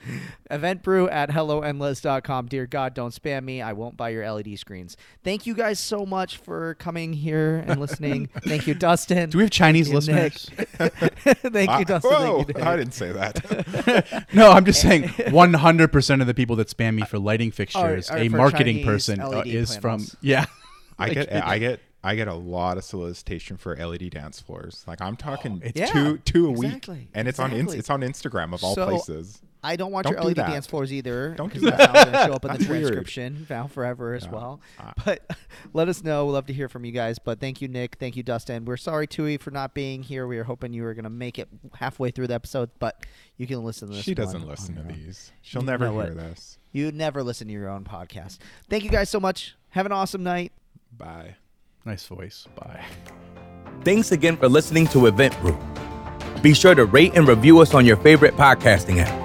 [0.50, 2.46] Eventbrew at helloendless.com.
[2.46, 3.60] Dear God, don't spam me.
[3.62, 4.96] I won't buy your LED screens.
[5.24, 8.28] Thank you guys so much for coming here and listening.
[8.44, 9.30] Thank you, Dustin.
[9.30, 10.50] Do we have Chinese Thank you, listeners?
[10.78, 12.10] Thank you, I- Dustin.
[12.12, 12.62] whoa, Thank you, Nick.
[12.64, 14.26] I didn't say that.
[14.32, 18.18] no, I'm just saying 100% of the people that spam me for lighting fixtures, are
[18.18, 20.46] a for marketing Chinese person uh, LED is from yeah.
[20.98, 24.84] I Like- get I get I get a lot of solicitation for LED dance floors.
[24.88, 27.74] Like I'm talking it's- Yeah, two two a exactly, week, and it's on exactly.
[27.74, 29.40] in, it's on Instagram of all So- places.
[29.64, 30.48] I don't want Don't your do LED that.
[30.50, 31.34] dance floors either.
[31.36, 31.78] Don't do 'cause that.
[31.78, 32.82] that's how it's gonna show up in the weird.
[32.82, 33.36] transcription.
[33.44, 34.30] Vow forever as Yeah.
[34.30, 34.60] well.
[34.80, 34.92] Ah.
[35.04, 35.24] But
[35.72, 36.26] let us know.
[36.26, 37.18] We'd love to hear from you guys.
[37.20, 37.96] But thank you, Nick.
[38.00, 38.64] Thank you, Dustin.
[38.64, 40.26] We're sorry, Tui, for not being here.
[40.26, 43.06] We were hoping you were going to make it halfway through the episode, but
[43.36, 44.04] you can listen to this.
[44.04, 45.30] She doesn't listen to these.
[45.42, 46.16] She'll You never hear what?
[46.16, 46.58] this.
[46.72, 48.38] You never listen to your own podcast.
[48.68, 49.54] Thank you guys so much.
[49.70, 50.50] Have an awesome night.
[50.96, 51.36] Bye.
[51.84, 52.48] Nice voice.
[52.56, 52.84] Bye.
[53.84, 55.56] Thanks again for listening to Event Brew.
[56.42, 59.21] Be sure to rate and review us on your favorite podcasting app.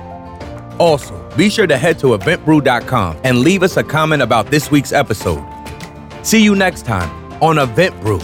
[0.79, 4.93] Also, be sure to head to eventbrew.com and leave us a comment about this week's
[4.93, 5.43] episode.
[6.23, 7.09] See you next time
[7.41, 8.19] on Event Brew.